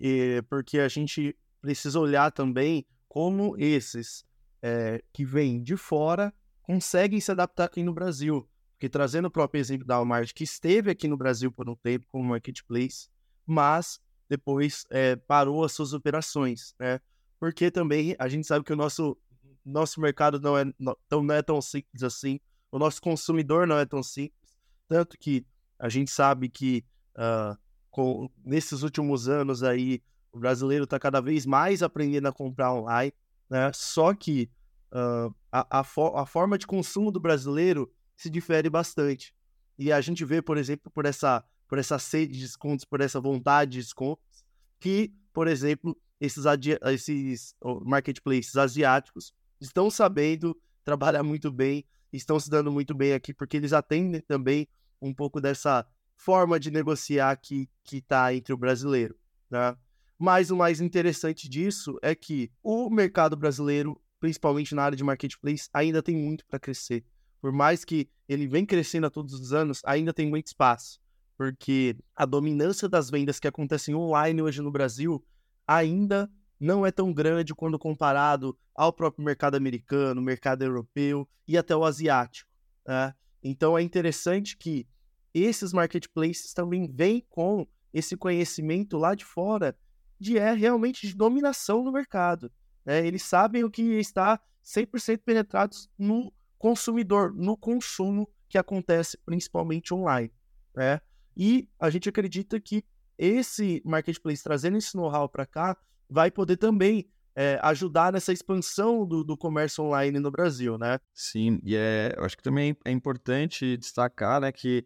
porque 0.50 0.80
a 0.80 0.88
gente 0.88 1.36
precisa 1.62 2.00
olhar 2.00 2.32
também 2.32 2.86
como 3.08 3.58
esses 3.58 4.24
é, 4.62 5.04
que 5.12 5.26
vêm 5.26 5.62
de 5.62 5.76
fora 5.76 6.34
conseguem 6.62 7.20
se 7.20 7.32
adaptar 7.32 7.66
aqui 7.66 7.84
no 7.84 7.94
Brasil. 7.94 8.48
Porque 8.74 8.90
trazendo 8.90 9.28
o 9.28 9.32
próprio 9.32 9.60
exemplo 9.60 9.86
da 9.86 9.98
Walmart, 9.98 10.34
que 10.34 10.44
esteve 10.44 10.90
aqui 10.90 11.08
no 11.08 11.18
Brasil 11.18 11.52
por 11.52 11.70
um 11.70 11.76
tempo 11.76 12.08
como 12.10 12.24
marketplace, 12.30 13.10
mas 13.52 14.00
depois 14.30 14.86
é, 14.90 15.16
parou 15.16 15.64
as 15.64 15.74
suas 15.74 15.94
operações, 15.94 16.74
né? 16.80 17.00
Porque 17.40 17.70
também 17.70 18.16
a 18.18 18.30
gente 18.30 18.48
sabe 18.48 18.64
que 18.64 18.72
o 18.72 18.78
nosso, 18.78 19.18
nosso 19.66 20.00
mercado 20.00 20.40
não 20.40 20.58
é, 20.58 20.64
não, 20.80 20.96
não 21.12 21.34
é 21.34 21.42
tão 21.42 21.62
simples 21.62 22.02
assim, 22.02 22.40
o 22.72 22.80
nosso 22.80 23.02
consumidor 23.02 23.68
não 23.68 23.78
é 23.78 23.86
tão 23.86 24.02
simples, 24.02 24.56
tanto 24.88 25.18
que 25.18 25.46
a 25.78 25.90
gente 25.90 26.10
sabe 26.10 26.48
que 26.48 26.86
uh, 27.18 27.58
com, 27.90 28.30
nesses 28.46 28.84
últimos 28.84 29.28
anos 29.28 29.64
aí 29.64 30.02
o 30.32 30.40
brasileiro 30.40 30.86
está 30.86 30.98
cada 30.98 31.20
vez 31.20 31.46
mais 31.46 31.84
aprendendo 31.84 32.28
a 32.28 32.32
comprar 32.32 32.74
online, 32.74 33.14
né? 33.50 33.70
Só 33.74 34.14
que 34.14 34.50
uh, 34.94 35.36
a, 35.52 35.80
a, 35.80 35.84
fo 35.84 36.16
a 36.16 36.26
forma 36.26 36.58
de 36.58 36.66
consumo 36.66 37.12
do 37.12 37.20
brasileiro 37.20 37.92
se 38.16 38.30
difere 38.30 38.70
bastante. 38.70 39.36
E 39.78 39.92
a 39.92 40.00
gente 40.00 40.24
vê, 40.24 40.42
por 40.42 40.58
exemplo, 40.58 40.90
por 40.92 41.06
essa 41.06 41.44
por 41.72 41.80
essa 41.80 41.98
sede 41.98 42.34
de 42.34 42.42
descontos, 42.42 42.84
por 42.84 43.00
essa 43.00 43.22
vontade 43.22 43.72
de 43.72 43.78
descontos, 43.78 44.44
que, 44.78 45.10
por 45.32 45.48
exemplo, 45.48 45.98
esses, 46.20 46.44
esses 46.82 47.56
marketplaces 47.86 48.58
asiáticos 48.58 49.34
estão 49.58 49.90
sabendo 49.90 50.54
trabalhar 50.84 51.24
muito 51.24 51.50
bem, 51.50 51.86
estão 52.12 52.38
se 52.38 52.50
dando 52.50 52.74
muito 52.74 52.94
bem 52.94 53.14
aqui, 53.14 53.34
porque 53.34 53.56
eles 53.56 53.72
atendem 53.72 54.20
também 54.20 54.68
um 55.02 55.14
pouco 55.14 55.40
dessa 55.40 55.88
forma 56.18 56.60
de 56.60 56.70
negociar 56.70 57.38
que 57.38 57.70
está 57.90 58.36
entre 58.36 58.52
o 58.52 58.58
brasileiro. 58.58 59.16
Né? 59.50 59.74
Mas 60.20 60.52
o 60.52 60.58
mais 60.58 60.82
interessante 60.82 61.48
disso 61.48 61.98
é 62.02 62.14
que 62.14 62.52
o 62.62 62.90
mercado 62.90 63.38
brasileiro, 63.38 63.98
principalmente 64.20 64.76
na 64.76 64.84
área 64.84 64.98
de 64.98 65.06
marketplace, 65.06 65.70
ainda 65.72 66.04
tem 66.04 66.18
muito 66.18 66.46
para 66.48 66.60
crescer. 66.60 67.06
Por 67.40 67.54
mais 67.54 67.86
que 67.86 68.10
ele 68.28 68.46
vem 68.46 68.66
crescendo 68.66 69.08
a 69.08 69.10
todos 69.10 69.34
os 69.34 69.54
anos, 69.54 69.82
ainda 69.86 70.14
tem 70.14 70.28
muito 70.28 70.48
espaço. 70.48 71.00
Porque 71.38 71.96
a 72.16 72.26
dominância 72.26 72.88
das 72.88 73.10
vendas 73.10 73.40
que 73.40 73.48
acontecem 73.48 73.96
online 73.96 74.42
hoje 74.42 74.62
no 74.62 74.72
Brasil 74.72 75.24
ainda 75.66 76.30
não 76.60 76.86
é 76.86 76.92
tão 76.92 77.12
grande 77.12 77.56
quando 77.56 77.80
comparado 77.80 78.58
ao 78.76 78.94
próprio 78.94 79.26
mercado 79.26 79.56
americano, 79.56 80.22
mercado 80.22 80.62
europeu 80.64 81.28
e 81.48 81.58
até 81.58 81.76
o 81.76 81.84
asiático. 81.84 82.50
Né? 82.88 83.14
Então 83.44 83.78
é 83.78 83.82
interessante 83.82 84.56
que 84.56 84.88
esses 85.34 85.74
marketplaces 85.74 86.54
também 86.54 86.88
vêm 86.88 87.26
com 87.30 87.68
esse 87.94 88.16
conhecimento 88.16 88.98
lá 88.98 89.16
de 89.16 89.26
fora 89.26 89.76
de 90.20 90.38
é 90.38 90.54
realmente 90.54 91.08
de 91.08 91.16
dominação 91.16 91.84
no 91.84 91.92
mercado. 91.92 92.52
Né? 92.86 93.06
Eles 93.06 93.24
sabem 93.24 93.64
o 93.64 93.72
que 93.72 93.82
está 93.82 94.40
100% 94.64 95.22
penetrados 95.26 95.90
no 95.98 96.32
consumidor, 96.60 97.34
no 97.34 97.58
consumo 97.58 98.30
que 98.48 98.58
acontece 98.58 99.18
principalmente 99.26 99.94
online. 99.94 100.32
Né? 100.76 101.02
E 101.36 101.68
a 101.80 101.90
gente 101.90 102.10
acredita 102.10 102.60
que 102.60 102.84
esse 103.18 103.82
marketplace 103.86 104.44
trazendo 104.44 104.78
esse 104.78 104.96
know-how 104.96 105.30
para 105.30 105.46
cá 105.46 105.78
vai 106.10 106.32
poder 106.32 106.58
também 106.58 107.10
é, 107.36 107.60
ajudar 107.64 108.12
nessa 108.12 108.34
expansão 108.34 109.06
do, 109.06 109.24
do, 109.24 109.38
comércio 109.38 109.84
online 109.84 110.20
no 110.20 110.32
Brasil, 110.32 110.78
né? 110.78 111.00
Sim, 111.14 111.60
e 111.64 111.76
é, 111.76 112.14
eu 112.18 112.26
acho 112.26 112.36
que 112.36 112.44
também 112.44 112.76
é 112.84 112.92
importante 112.92 113.78
destacar, 113.78 114.42
né, 114.42 114.52
que 114.52 114.86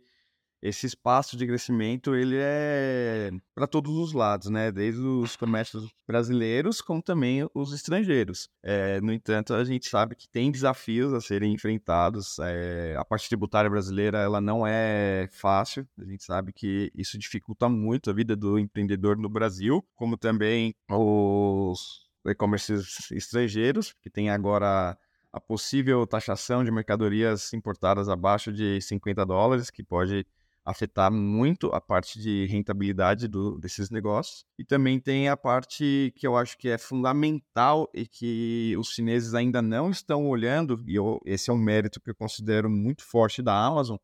esse 0.62 0.86
espaço 0.88 1.38
de 1.38 1.46
crescimento 1.46 2.16
ele 2.16 2.38
é 2.40 3.32
para 3.54 3.68
todos 3.68 3.96
os 3.98 4.14
lados, 4.14 4.50
né? 4.50 4.72
Desde 4.72 5.02
os 5.02 5.36
comércios 5.36 5.94
brasileiros 6.08 6.82
como 6.82 7.02
também 7.02 7.48
os 7.54 7.74
estrangeiros. 7.74 8.50
É, 8.64 9.00
no 9.02 9.14
entanto, 9.14 9.54
a 9.54 9.64
gente 9.64 9.88
sabe 9.88 10.16
que 10.16 10.28
tem 10.28 10.52
desafios 10.52 11.14
a 11.14 11.22
serem 11.22 11.54
enfrentados. 11.54 12.40
É, 12.40 12.96
a 12.98 13.06
parte 13.06 13.28
tributária 13.28 13.70
brasileira 13.70 14.20
ela 14.20 14.42
não 14.42 14.66
é 14.66 15.28
fácil. 15.32 15.88
A 16.00 16.06
gente 16.06 16.24
sabe 16.24 16.52
que 16.52 16.92
isso 16.96 17.18
dificulta 17.18 17.70
muito 17.70 18.10
a 18.10 18.14
vida 18.14 18.36
do 18.36 18.58
empreendedor 18.58 19.18
no 19.18 19.30
Brasil, 19.30 19.86
como 19.96 20.18
também 20.18 20.74
os 20.90 22.06
e-commerces 22.26 23.12
estrangeiros, 23.12 23.94
que 24.02 24.10
tem 24.10 24.30
agora 24.30 24.98
a 25.32 25.40
possível 25.42 26.08
taxação 26.08 26.64
de 26.64 26.72
mercadorias 26.72 27.54
importadas 27.54 28.08
abaixo 28.08 28.54
de 28.54 28.80
50 28.80 29.26
dólares, 29.26 29.70
que 29.70 29.84
pode 29.84 30.26
afetar 30.66 31.12
muito 31.12 31.68
a 31.68 31.80
parte 31.80 32.20
de 32.20 32.48
rentabilidade 32.48 33.28
do, 33.28 33.60
desses 33.60 33.92
negócios. 33.92 34.44
E 34.58 34.66
também 34.66 35.00
tem 35.00 35.30
a 35.30 35.38
parte 35.38 36.12
que 36.18 36.26
eu 36.26 36.36
acho 36.36 36.58
que 36.58 36.70
é 36.70 36.78
fundamental 36.78 37.88
e 37.94 38.08
que 38.08 38.76
os 38.80 38.90
chineses 38.90 39.36
ainda 39.36 39.62
não 39.62 39.92
estão 39.92 40.28
olhando, 40.28 40.84
e 40.88 40.96
eu, 40.96 41.22
esse 41.24 41.52
é 41.52 41.54
um 41.54 41.58
mérito 41.58 42.02
que 42.02 42.10
eu 42.10 42.16
considero 42.16 42.70
muito 42.70 43.04
forte 43.04 43.44
da 43.44 43.54
Amazon, 43.54 43.98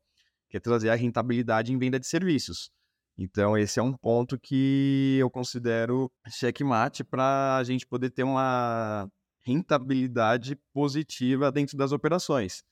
que 0.48 0.56
é 0.56 0.60
trazer 0.60 0.90
a 0.90 0.94
rentabilidade 0.94 1.72
em 1.72 1.78
venda 1.78 1.98
de 1.98 2.06
serviços. 2.06 2.70
Então, 3.18 3.58
esse 3.58 3.80
é 3.80 3.82
um 3.82 3.92
ponto 3.92 4.38
que 4.38 5.18
eu 5.20 5.28
considero 5.28 6.10
checkmate 6.28 7.02
para 7.02 7.56
a 7.56 7.64
gente 7.64 7.86
poder 7.86 8.10
ter 8.10 8.22
uma 8.22 9.10
rentabilidade 9.44 10.56
positiva 10.72 11.50
dentro 11.50 11.76
das 11.76 11.90
operações 11.90 12.62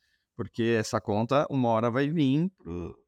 porque 0.40 0.62
essa 0.78 0.98
conta 0.98 1.46
uma 1.50 1.68
hora 1.68 1.90
vai 1.90 2.08
vir 2.08 2.50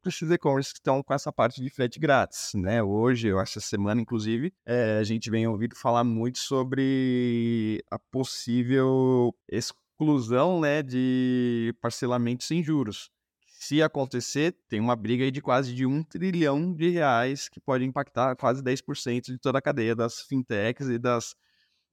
para 0.03 0.11
esses 0.11 0.31
e-commerce 0.31 0.71
que 0.71 0.81
estão 0.81 1.03
com 1.03 1.15
essa 1.15 1.33
parte 1.33 1.63
de 1.63 1.71
frete 1.71 1.99
grátis, 1.99 2.51
né? 2.55 2.83
Hoje, 2.83 3.29
eu 3.29 3.41
essa 3.41 3.59
semana, 3.59 4.03
inclusive, 4.03 4.53
é, 4.67 4.99
a 4.99 5.03
gente 5.03 5.31
vem 5.31 5.47
ouvindo 5.47 5.75
falar 5.75 6.05
muito 6.05 6.39
sobre 6.39 7.83
a 7.91 7.99
possível 7.99 9.35
exclusão, 9.51 10.61
né, 10.61 10.83
de 10.83 11.75
parcelamento 11.81 12.45
sem 12.45 12.63
juros. 12.63 13.09
Se 13.47 13.83
acontecer, 13.83 14.55
tem 14.69 14.79
uma 14.79 14.95
briga 14.95 15.33
de 15.33 15.41
quase 15.41 15.75
de 15.75 15.87
um 15.87 16.03
trilhão 16.03 16.75
de 16.75 16.91
reais 16.91 17.49
que 17.49 17.59
pode 17.59 17.83
impactar 17.83 18.37
quase 18.37 18.63
10% 18.63 19.33
de 19.33 19.39
toda 19.39 19.59
a 19.59 19.63
cadeia 19.63 19.97
das 19.97 20.21
fintechs 20.21 20.87
e 20.87 20.99
das 20.99 21.35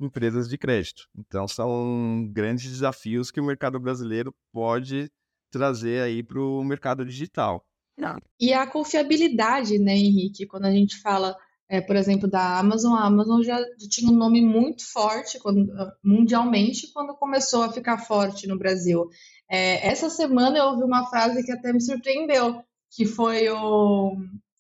empresas 0.02 0.50
de 0.50 0.58
crédito. 0.58 1.08
Então, 1.18 1.48
são 1.48 2.28
grandes 2.30 2.70
desafios 2.70 3.32
que 3.32 3.40
o 3.40 3.46
mercado 3.46 3.80
brasileiro 3.80 4.36
pode 4.52 5.10
trazer 5.50 6.02
aí 6.02 6.24
para 6.24 6.42
o 6.42 6.64
mercado 6.64 7.06
digital. 7.06 7.66
Não. 7.98 8.18
E 8.40 8.54
a 8.54 8.66
confiabilidade, 8.66 9.78
né, 9.78 9.94
Henrique? 9.94 10.48
Quando 10.48 10.66
a 10.66 10.72
gente 10.72 11.02
fala, 11.02 11.36
é, 11.68 11.82
por 11.82 11.96
exemplo, 11.96 12.30
da 12.30 12.58
Amazon, 12.58 12.94
a 12.94 13.06
Amazon 13.06 13.42
já 13.42 13.60
tinha 13.90 14.12
um 14.12 14.16
nome 14.16 14.42
muito 14.42 14.90
forte 14.92 15.38
quando, 15.40 15.68
mundialmente 16.04 16.92
quando 16.94 17.16
começou 17.16 17.64
a 17.64 17.72
ficar 17.72 17.98
forte 17.98 18.48
no 18.48 18.58
Brasil. 18.58 19.08
É, 19.50 19.88
essa 19.88 20.10
semana 20.10 20.58
eu 20.58 20.66
ouvi 20.66 20.84
uma 20.84 21.08
frase 21.10 21.44
que 21.44 21.52
até 21.52 21.74
me 21.74 21.82
surpreendeu, 21.82 22.64
que 22.92 23.06
foi 23.06 23.50
o, 23.50 24.16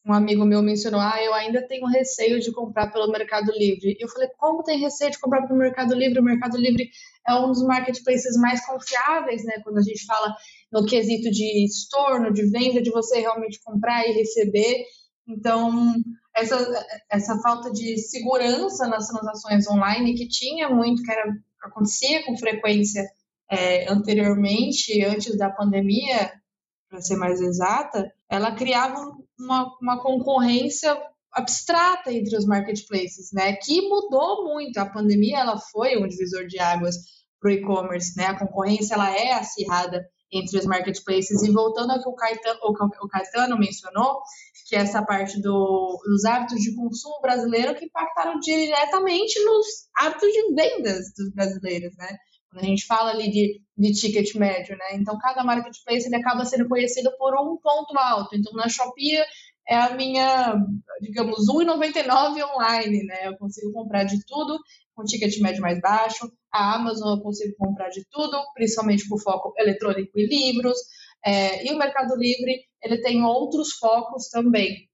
um 0.05 0.13
amigo 0.13 0.45
meu 0.45 0.61
mencionou, 0.61 0.99
ah, 0.99 1.21
eu 1.21 1.33
ainda 1.33 1.61
tenho 1.67 1.85
receio 1.85 2.39
de 2.39 2.51
comprar 2.51 2.91
pelo 2.91 3.11
Mercado 3.11 3.51
Livre. 3.51 3.97
E 3.99 4.03
eu 4.03 4.07
falei, 4.07 4.29
como 4.37 4.63
tem 4.63 4.79
receio 4.79 5.11
de 5.11 5.19
comprar 5.19 5.45
pelo 5.45 5.59
Mercado 5.59 5.93
Livre? 5.93 6.19
O 6.19 6.23
Mercado 6.23 6.57
Livre 6.57 6.89
é 7.27 7.35
um 7.35 7.47
dos 7.47 7.63
marketplaces 7.63 8.37
mais 8.37 8.65
confiáveis, 8.65 9.43
né? 9.43 9.55
Quando 9.63 9.77
a 9.77 9.83
gente 9.83 10.05
fala 10.05 10.33
no 10.71 10.85
quesito 10.85 11.29
de 11.29 11.65
estorno, 11.65 12.33
de 12.33 12.49
venda, 12.49 12.81
de 12.81 12.91
você 12.91 13.19
realmente 13.19 13.61
comprar 13.63 14.07
e 14.07 14.13
receber. 14.13 14.85
Então, 15.27 15.93
essa, 16.35 16.87
essa 17.11 17.37
falta 17.41 17.69
de 17.71 17.97
segurança 17.97 18.87
nas 18.87 19.07
transações 19.07 19.67
online 19.67 20.15
que 20.15 20.27
tinha 20.27 20.69
muito, 20.69 21.03
que 21.03 21.11
era, 21.11 21.23
acontecia 21.61 22.25
com 22.25 22.37
frequência 22.37 23.03
é, 23.51 23.91
anteriormente, 23.91 25.03
antes 25.03 25.37
da 25.37 25.49
pandemia, 25.49 26.31
para 26.89 27.01
ser 27.01 27.17
mais 27.17 27.41
exata, 27.41 28.11
ela 28.29 28.55
criava 28.55 29.18
uma, 29.39 29.75
uma 29.81 30.01
concorrência 30.01 30.95
abstrata 31.31 32.11
entre 32.11 32.35
os 32.35 32.45
marketplaces, 32.45 33.31
né? 33.31 33.53
Que 33.53 33.81
mudou 33.87 34.45
muito. 34.45 34.77
A 34.77 34.85
pandemia 34.85 35.39
ela 35.39 35.57
foi 35.57 35.97
um 35.97 36.07
divisor 36.07 36.45
de 36.47 36.59
águas 36.59 36.95
para 37.39 37.49
o 37.49 37.53
e-commerce, 37.53 38.17
né? 38.17 38.27
A 38.27 38.39
concorrência 38.39 38.95
ela 38.95 39.09
é 39.15 39.33
acirrada 39.33 40.05
entre 40.31 40.57
os 40.57 40.65
marketplaces. 40.65 41.41
E 41.43 41.51
voltando 41.51 41.91
ao 41.91 42.01
que 42.01 42.09
o 42.09 42.15
Caetano, 42.15 42.59
o 42.63 43.07
Caetano 43.07 43.57
mencionou, 43.57 44.21
que 44.67 44.75
é 44.75 44.79
essa 44.79 45.03
parte 45.03 45.41
do, 45.41 45.99
dos 46.05 46.25
hábitos 46.25 46.61
de 46.61 46.75
consumo 46.75 47.19
brasileiro 47.21 47.75
que 47.75 47.85
impactaram 47.85 48.39
diretamente 48.39 49.43
nos 49.43 49.65
hábitos 49.97 50.31
de 50.31 50.53
vendas 50.53 51.05
dos 51.17 51.31
brasileiros, 51.33 51.95
né? 51.97 52.17
Quando 52.49 52.63
a 52.63 52.67
gente 52.67 52.85
fala 52.85 53.11
ali 53.11 53.29
de, 53.29 53.61
de 53.77 53.93
ticket 53.93 54.33
médio, 54.35 54.75
né? 54.75 54.95
Então, 54.95 55.17
cada 55.19 55.43
marketplace 55.43 56.07
ele 56.07 56.15
acaba 56.15 56.45
sendo 56.45 56.67
conhecido 56.67 57.11
por 57.17 57.33
um 57.35 57.57
ponto 57.57 57.97
alto. 57.97 58.35
Então, 58.35 58.53
na 58.53 58.67
Shopee 58.67 59.19
é 59.67 59.75
a 59.75 59.95
minha, 59.95 60.55
digamos, 60.99 61.47
1,99 61.47 62.43
online, 62.55 63.03
né? 63.03 63.27
Eu 63.27 63.37
consigo 63.37 63.71
comprar 63.71 64.03
de 64.03 64.25
tudo 64.25 64.59
com 64.95 65.03
ticket 65.03 65.39
médio 65.39 65.61
mais 65.61 65.79
baixo. 65.79 66.29
A 66.51 66.75
Amazon 66.75 67.17
eu 67.17 67.21
consigo 67.21 67.55
comprar 67.57 67.89
de 67.89 68.03
tudo, 68.09 68.37
principalmente 68.55 69.07
com 69.07 69.19
foco 69.19 69.53
eletrônico 69.57 70.11
e 70.15 70.25
livros. 70.25 70.77
É, 71.23 71.65
e 71.65 71.71
o 71.71 71.77
Mercado 71.77 72.15
Livre, 72.15 72.63
ele 72.81 73.01
tem 73.01 73.23
outros 73.23 73.73
focos 73.73 74.29
também. 74.29 74.89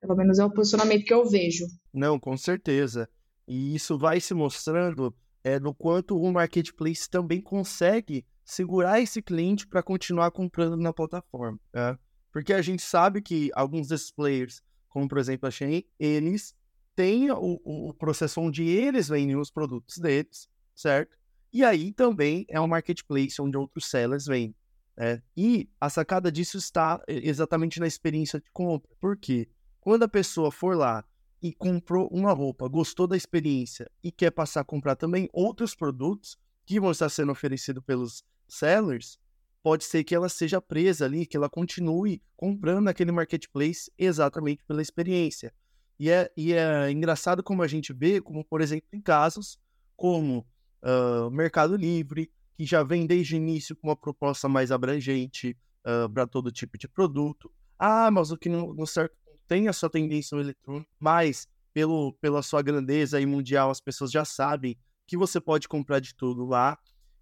Pelo 0.00 0.16
menos 0.16 0.38
é 0.38 0.44
o 0.44 0.52
posicionamento 0.52 1.04
que 1.04 1.14
eu 1.14 1.28
vejo. 1.28 1.64
Não, 1.92 2.18
com 2.18 2.36
certeza. 2.36 3.08
E 3.48 3.74
isso 3.74 3.98
vai 3.98 4.20
se 4.20 4.34
mostrando 4.34 5.14
é, 5.44 5.58
no 5.58 5.74
quanto 5.74 6.18
o 6.18 6.32
marketplace 6.32 7.08
também 7.08 7.40
consegue 7.40 8.24
segurar 8.44 9.00
esse 9.00 9.20
cliente 9.22 9.66
para 9.66 9.82
continuar 9.82 10.30
comprando 10.30 10.76
na 10.76 10.92
plataforma. 10.92 11.58
Né? 11.72 11.98
Porque 12.32 12.52
a 12.52 12.62
gente 12.62 12.82
sabe 12.82 13.20
que 13.20 13.50
alguns 13.54 13.88
desses 13.88 14.10
players, 14.10 14.62
como 14.88 15.08
por 15.08 15.18
exemplo 15.18 15.48
a 15.48 15.50
Shein, 15.50 15.84
eles 15.98 16.54
têm 16.94 17.30
o, 17.30 17.60
o 17.64 17.94
processo 17.94 18.40
onde 18.40 18.64
eles 18.64 19.08
vendem 19.08 19.36
os 19.36 19.50
produtos 19.50 19.98
deles, 19.98 20.48
certo? 20.74 21.16
E 21.52 21.64
aí 21.64 21.92
também 21.92 22.46
é 22.48 22.60
um 22.60 22.66
marketplace 22.66 23.40
onde 23.40 23.56
outros 23.56 23.86
sellers 23.86 24.26
vendem. 24.26 24.54
Né? 24.96 25.22
E 25.36 25.68
a 25.80 25.90
sacada 25.90 26.30
disso 26.30 26.56
está 26.56 27.02
exatamente 27.06 27.80
na 27.80 27.86
experiência 27.86 28.40
de 28.40 28.50
compra. 28.52 28.90
Por 29.00 29.16
quê? 29.16 29.48
Quando 29.80 30.04
a 30.04 30.08
pessoa 30.08 30.50
for 30.50 30.76
lá 30.76 31.04
e 31.42 31.52
comprou 31.52 32.08
uma 32.12 32.32
roupa, 32.32 32.68
gostou 32.68 33.06
da 33.06 33.16
experiência 33.16 33.90
e 34.02 34.12
quer 34.12 34.30
passar 34.30 34.60
a 34.60 34.64
comprar 34.64 34.94
também 34.94 35.28
outros 35.32 35.74
produtos 35.74 36.38
que 36.64 36.78
vão 36.78 36.92
estar 36.92 37.08
sendo 37.08 37.32
oferecidos 37.32 37.82
pelos 37.84 38.22
sellers, 38.46 39.18
pode 39.60 39.84
ser 39.84 40.04
que 40.04 40.14
ela 40.14 40.28
seja 40.28 40.60
presa 40.60 41.04
ali, 41.04 41.26
que 41.26 41.36
ela 41.36 41.50
continue 41.50 42.22
comprando 42.36 42.88
aquele 42.88 43.10
marketplace 43.10 43.90
exatamente 43.98 44.64
pela 44.64 44.80
experiência. 44.80 45.52
E 45.98 46.10
é, 46.10 46.30
e 46.36 46.52
é 46.52 46.90
engraçado 46.90 47.42
como 47.42 47.62
a 47.62 47.66
gente 47.66 47.92
vê, 47.92 48.20
como 48.20 48.44
por 48.44 48.60
exemplo, 48.60 48.88
em 48.92 49.00
casos 49.00 49.58
como 49.96 50.46
uh, 50.82 51.30
Mercado 51.30 51.76
Livre, 51.76 52.30
que 52.56 52.64
já 52.64 52.84
vem 52.84 53.06
desde 53.06 53.34
o 53.34 53.36
início 53.36 53.74
com 53.74 53.88
uma 53.88 53.96
proposta 53.96 54.48
mais 54.48 54.70
abrangente 54.70 55.56
uh, 55.84 56.08
para 56.08 56.26
todo 56.26 56.52
tipo 56.52 56.78
de 56.78 56.86
produto. 56.86 57.52
Ah, 57.78 58.10
mas 58.12 58.30
o 58.30 58.36
que 58.36 58.48
não 58.48 58.86
certo 58.86 59.16
tem 59.46 59.68
a 59.68 59.72
sua 59.72 59.90
tendência 59.90 60.34
no 60.36 60.42
eletrônico, 60.42 60.90
mas 60.98 61.48
pelo, 61.72 62.12
pela 62.14 62.42
sua 62.42 62.62
grandeza 62.62 63.20
e 63.20 63.26
mundial 63.26 63.70
as 63.70 63.80
pessoas 63.80 64.10
já 64.10 64.24
sabem 64.24 64.76
que 65.06 65.16
você 65.16 65.40
pode 65.40 65.68
comprar 65.68 66.00
de 66.00 66.14
tudo 66.14 66.44
lá. 66.44 66.78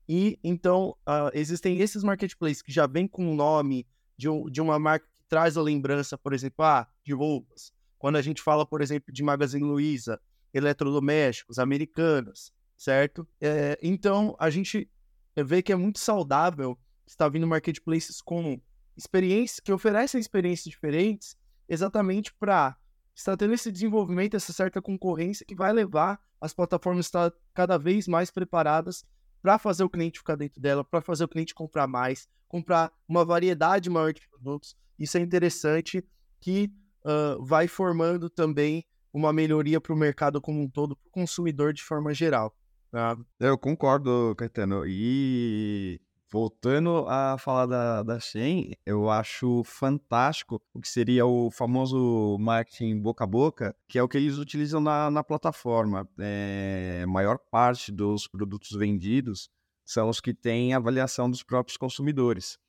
E 0.09 0.39
então 0.43 0.97
uh, 1.07 1.31
existem 1.33 1.79
esses 1.81 2.03
marketplaces 2.03 2.63
que 2.63 2.73
já 2.73 2.87
vêm 2.87 3.07
com 3.07 3.31
o 3.31 3.35
nome 3.35 3.87
de, 4.17 4.29
de 4.51 4.61
uma 4.61 4.79
marca 4.79 5.07
que 5.07 5.29
traz 5.29 5.57
a 5.57 5.63
lembrança, 5.63 6.19
por 6.19 6.33
exemplo, 6.33 6.65
ah, 6.65 6.87
de 7.05 7.13
roupas. 7.13 7.73
Quando 7.99 8.17
a 8.17 8.23
gente 8.23 8.43
fala, 8.43 8.67
por 8.67 8.83
exemplo, 8.83 9.13
de 9.13 9.23
Magazine 9.23 9.63
Luiza, 9.63 10.21
eletrodomésticos, 10.53 11.59
americanas, 11.59 12.53
certo? 12.77 13.27
É, 13.41 13.79
então 13.83 14.35
a 14.39 14.51
gente 14.51 14.91
vê 15.37 15.63
que 15.63 15.73
é 15.73 15.77
muito 15.77 15.99
saudável 15.99 16.79
estar 17.07 17.29
vindo 17.29 17.47
marketplaces 17.47 18.21
com 18.21 18.61
experiências 18.97 19.61
que 19.61 19.73
oferecem 19.73 20.21
experiências 20.21 20.71
diferentes, 20.71 21.37
exatamente 21.71 22.35
para 22.35 22.77
estar 23.15 23.37
tendo 23.37 23.55
esse 23.55 23.71
desenvolvimento, 23.71 24.37
essa 24.37 24.53
certa 24.53 24.83
concorrência 24.83 25.47
que 25.47 25.55
vai 25.55 25.73
levar 25.73 26.21
as 26.41 26.53
plataformas 26.53 27.07
a 27.07 27.09
estar 27.09 27.33
cada 27.55 27.79
vez 27.79 28.09
mais 28.09 28.31
preparadas 28.31 29.05
para 29.41 29.57
fazer 29.59 29.85
o 29.85 29.89
cliente 29.89 30.19
ficar 30.19 30.35
dentro 30.35 30.61
dela, 30.61 30.85
para 30.85 31.01
fazer 31.01 31.25
o 31.25 31.29
cliente 31.29 31.55
comprar 31.55 31.87
mais, 31.87 32.29
comprar 32.49 32.93
uma 33.09 33.25
variedade 33.25 33.89
maior 33.89 34.13
de 34.13 34.27
produtos. 34.29 34.77
Isso 34.99 35.17
é 35.17 35.21
interessante 35.21 36.05
que 36.41 36.71
uh, 37.05 37.43
vai 37.45 37.69
formando 37.69 38.29
também 38.29 38.85
uma 39.13 39.33
melhoria 39.33 39.81
para 39.81 39.93
o 39.93 39.97
mercado 39.97 40.41
como 40.41 40.61
um 40.61 40.69
todo, 40.69 40.97
para 40.97 41.09
o 41.09 41.13
consumidor 41.13 41.73
de 41.73 41.83
forma 41.83 42.13
geral. 42.13 42.55
Tá? 42.91 43.17
Eu 43.39 43.57
concordo, 43.57 44.35
Caetano. 44.37 44.85
E 44.87 46.01
Voltando 46.33 47.07
a 47.09 47.37
falar 47.39 47.67
da, 47.67 48.03
da 48.05 48.21
Shein, 48.21 48.75
eu 48.87 49.11
acho 49.11 49.65
fantástico 49.65 50.63
o 50.73 50.81
que 50.81 50.89
seria 50.89 51.27
o 51.27 51.51
famoso 51.51 52.37
marketing 52.39 53.01
boca 53.01 53.25
a 53.25 53.27
boca, 53.27 53.75
que 53.89 53.99
é 53.99 54.03
o 54.03 54.07
que 54.07 54.17
eles 54.17 54.39
utilizam 54.39 54.81
na, 54.81 55.11
na 55.11 55.25
plataforma. 55.25 56.09
É, 56.21 57.05
maior 57.09 57.37
parte 57.37 57.91
dos 57.91 58.29
produtos 58.29 58.71
vendidos 58.79 59.51
são 59.85 60.09
os 60.09 60.21
que 60.21 60.33
têm 60.33 60.73
avaliação 60.73 61.29
dos 61.29 61.43
próprios 61.43 61.77
consumidores. 61.77 62.61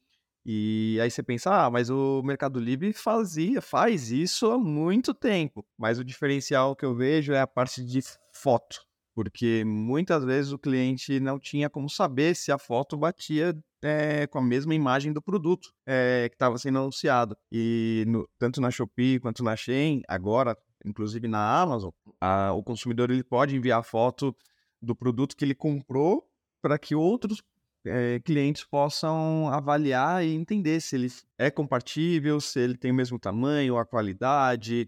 E 0.43 0.97
aí 0.99 1.11
você 1.11 1.21
pensa, 1.21 1.53
ah, 1.53 1.69
mas 1.69 1.91
o 1.91 2.23
Mercado 2.23 2.59
Livre 2.59 2.91
fazia, 2.93 3.61
faz 3.61 4.09
isso 4.11 4.49
há 4.49 4.57
muito 4.57 5.13
tempo. 5.13 5.63
Mas 5.77 5.99
o 5.99 6.03
diferencial 6.03 6.75
que 6.75 6.83
eu 6.83 6.95
vejo 6.95 7.31
é 7.31 7.39
a 7.39 7.45
parte 7.45 7.85
de 7.85 7.99
foto 8.33 8.90
porque 9.13 9.63
muitas 9.65 10.23
vezes 10.23 10.51
o 10.51 10.59
cliente 10.59 11.19
não 11.19 11.39
tinha 11.39 11.69
como 11.69 11.89
saber 11.89 12.35
se 12.35 12.51
a 12.51 12.57
foto 12.57 12.97
batia 12.97 13.55
é, 13.81 14.27
com 14.27 14.39
a 14.39 14.41
mesma 14.41 14.73
imagem 14.73 15.11
do 15.11 15.21
produto 15.21 15.73
é, 15.85 16.27
que 16.29 16.35
estava 16.35 16.57
sendo 16.57 16.79
anunciado. 16.79 17.35
E 17.51 18.05
no, 18.07 18.27
tanto 18.37 18.61
na 18.61 18.71
Shopee 18.71 19.19
quanto 19.19 19.43
na 19.43 19.55
Shein, 19.55 20.01
agora, 20.07 20.57
inclusive 20.85 21.27
na 21.27 21.61
Amazon, 21.61 21.91
a, 22.19 22.53
o 22.53 22.63
consumidor 22.63 23.11
ele 23.11 23.23
pode 23.23 23.55
enviar 23.55 23.83
foto 23.83 24.35
do 24.81 24.95
produto 24.95 25.35
que 25.35 25.43
ele 25.43 25.55
comprou 25.55 26.27
para 26.61 26.77
que 26.77 26.95
outros 26.95 27.41
é, 27.85 28.19
clientes 28.19 28.63
possam 28.63 29.49
avaliar 29.49 30.23
e 30.23 30.33
entender 30.33 30.79
se 30.79 30.95
ele 30.95 31.07
é 31.37 31.49
compatível, 31.49 32.39
se 32.39 32.59
ele 32.59 32.77
tem 32.77 32.91
o 32.91 32.95
mesmo 32.95 33.19
tamanho, 33.19 33.77
a 33.77 33.85
qualidade, 33.85 34.87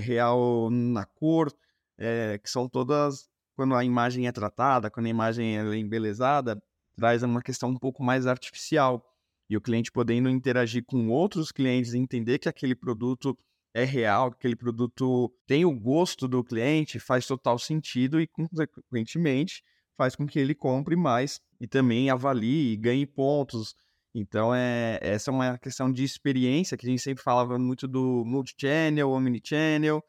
real 0.00 0.70
na 0.70 1.04
cor, 1.04 1.52
é, 1.98 2.38
que 2.38 2.48
são 2.48 2.68
todas 2.68 3.28
quando 3.54 3.74
a 3.74 3.84
imagem 3.84 4.26
é 4.26 4.32
tratada, 4.32 4.90
quando 4.90 5.06
a 5.06 5.10
imagem 5.10 5.58
é 5.58 5.76
embelezada, 5.76 6.60
traz 6.96 7.22
uma 7.22 7.42
questão 7.42 7.70
um 7.70 7.78
pouco 7.78 8.02
mais 8.02 8.26
artificial. 8.26 9.04
E 9.48 9.56
o 9.56 9.60
cliente 9.60 9.92
podendo 9.92 10.28
interagir 10.28 10.84
com 10.84 11.08
outros 11.08 11.52
clientes, 11.52 11.94
entender 11.94 12.38
que 12.38 12.48
aquele 12.48 12.74
produto 12.74 13.36
é 13.74 13.84
real, 13.84 14.30
que 14.30 14.36
aquele 14.36 14.56
produto 14.56 15.32
tem 15.46 15.64
o 15.64 15.72
gosto 15.72 16.28
do 16.28 16.42
cliente, 16.42 16.98
faz 16.98 17.26
total 17.26 17.58
sentido 17.58 18.20
e, 18.20 18.26
consequentemente, 18.26 19.62
faz 19.96 20.14
com 20.14 20.26
que 20.26 20.38
ele 20.38 20.54
compre 20.54 20.96
mais 20.96 21.40
e 21.60 21.66
também 21.66 22.08
avalie 22.08 22.72
e 22.72 22.76
ganhe 22.76 23.06
pontos. 23.06 23.74
Então, 24.14 24.54
é, 24.54 24.98
essa 25.02 25.30
é 25.30 25.34
uma 25.34 25.58
questão 25.58 25.92
de 25.92 26.04
experiência 26.04 26.76
que 26.76 26.86
a 26.86 26.90
gente 26.90 27.02
sempre 27.02 27.22
falava 27.22 27.58
muito 27.58 27.88
do 27.88 28.24
multi-channel, 28.24 29.10
omni-channel, 29.10 30.02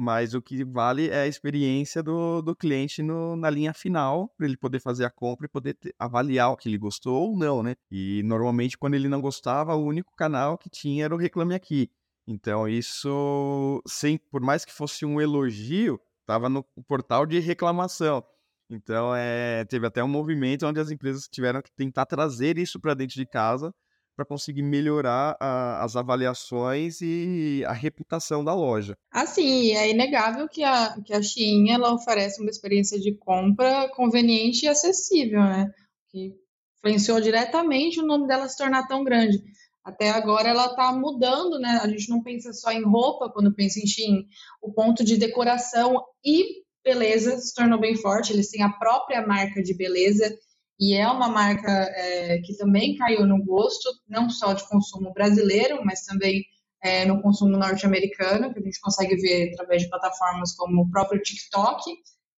mas 0.00 0.32
o 0.32 0.40
que 0.40 0.64
vale 0.64 1.10
é 1.10 1.22
a 1.22 1.26
experiência 1.26 2.02
do, 2.02 2.40
do 2.40 2.56
cliente 2.56 3.02
no, 3.02 3.36
na 3.36 3.50
linha 3.50 3.74
final, 3.74 4.32
para 4.34 4.46
ele 4.46 4.56
poder 4.56 4.80
fazer 4.80 5.04
a 5.04 5.10
compra 5.10 5.44
e 5.44 5.48
poder 5.48 5.74
ter, 5.74 5.94
avaliar 5.98 6.50
o 6.50 6.56
que 6.56 6.70
ele 6.70 6.78
gostou 6.78 7.28
ou 7.28 7.36
não, 7.36 7.62
né? 7.62 7.76
E 7.90 8.22
normalmente, 8.24 8.78
quando 8.78 8.94
ele 8.94 9.08
não 9.08 9.20
gostava, 9.20 9.76
o 9.76 9.84
único 9.84 10.16
canal 10.16 10.56
que 10.56 10.70
tinha 10.70 11.04
era 11.04 11.14
o 11.14 11.18
Reclame 11.18 11.54
Aqui. 11.54 11.90
Então, 12.26 12.66
isso, 12.66 13.82
sem, 13.86 14.16
por 14.16 14.40
mais 14.40 14.64
que 14.64 14.72
fosse 14.72 15.04
um 15.04 15.20
elogio, 15.20 16.00
estava 16.22 16.48
no 16.48 16.64
portal 16.88 17.26
de 17.26 17.38
reclamação. 17.38 18.24
Então, 18.70 19.14
é, 19.14 19.66
teve 19.66 19.86
até 19.86 20.02
um 20.02 20.08
movimento 20.08 20.66
onde 20.66 20.80
as 20.80 20.90
empresas 20.90 21.28
tiveram 21.28 21.60
que 21.60 21.70
tentar 21.72 22.06
trazer 22.06 22.56
isso 22.56 22.80
para 22.80 22.94
dentro 22.94 23.16
de 23.16 23.26
casa 23.26 23.70
para 24.16 24.24
conseguir 24.24 24.62
melhorar 24.62 25.36
a, 25.40 25.82
as 25.84 25.96
avaliações 25.96 27.00
e 27.00 27.64
a 27.66 27.72
reputação 27.72 28.44
da 28.44 28.54
loja. 28.54 28.96
Assim, 29.10 29.72
é 29.72 29.90
inegável 29.90 30.48
que 30.48 30.62
a, 30.62 31.00
que 31.02 31.12
a 31.12 31.22
Shein 31.22 31.70
ela 31.70 31.94
oferece 31.94 32.40
uma 32.40 32.50
experiência 32.50 32.98
de 32.98 33.14
compra 33.14 33.88
conveniente 33.90 34.64
e 34.64 34.68
acessível, 34.68 35.40
né? 35.40 35.72
Que 36.10 36.34
influenciou 36.78 37.20
diretamente 37.20 38.00
o 38.00 38.06
nome 38.06 38.26
dela 38.26 38.48
se 38.48 38.56
tornar 38.56 38.86
tão 38.86 39.04
grande. 39.04 39.42
Até 39.82 40.10
agora 40.10 40.48
ela 40.48 40.66
está 40.66 40.92
mudando, 40.92 41.58
né? 41.58 41.80
A 41.82 41.88
gente 41.88 42.10
não 42.10 42.22
pensa 42.22 42.52
só 42.52 42.70
em 42.70 42.82
roupa 42.82 43.30
quando 43.30 43.54
pensa 43.54 43.80
em 43.80 43.86
Shein. 43.86 44.26
O 44.60 44.72
ponto 44.72 45.02
de 45.02 45.16
decoração 45.16 46.04
e 46.24 46.62
beleza 46.84 47.38
se 47.38 47.54
tornou 47.54 47.80
bem 47.80 47.96
forte. 47.96 48.32
Eles 48.32 48.50
têm 48.50 48.62
a 48.62 48.68
própria 48.68 49.26
marca 49.26 49.62
de 49.62 49.74
beleza 49.74 50.36
e 50.80 50.94
é 50.94 51.06
uma 51.06 51.28
marca 51.28 51.70
é, 51.70 52.38
que 52.38 52.56
também 52.56 52.96
caiu 52.96 53.26
no 53.26 53.44
gosto, 53.44 53.90
não 54.08 54.30
só 54.30 54.54
de 54.54 54.66
consumo 54.66 55.12
brasileiro, 55.12 55.84
mas 55.84 56.06
também 56.06 56.42
é, 56.82 57.04
no 57.04 57.20
consumo 57.20 57.58
norte-americano, 57.58 58.52
que 58.52 58.58
a 58.58 58.62
gente 58.62 58.80
consegue 58.80 59.14
ver 59.16 59.52
através 59.52 59.82
de 59.82 59.90
plataformas 59.90 60.56
como 60.56 60.80
o 60.80 60.90
próprio 60.90 61.20
TikTok, 61.20 61.82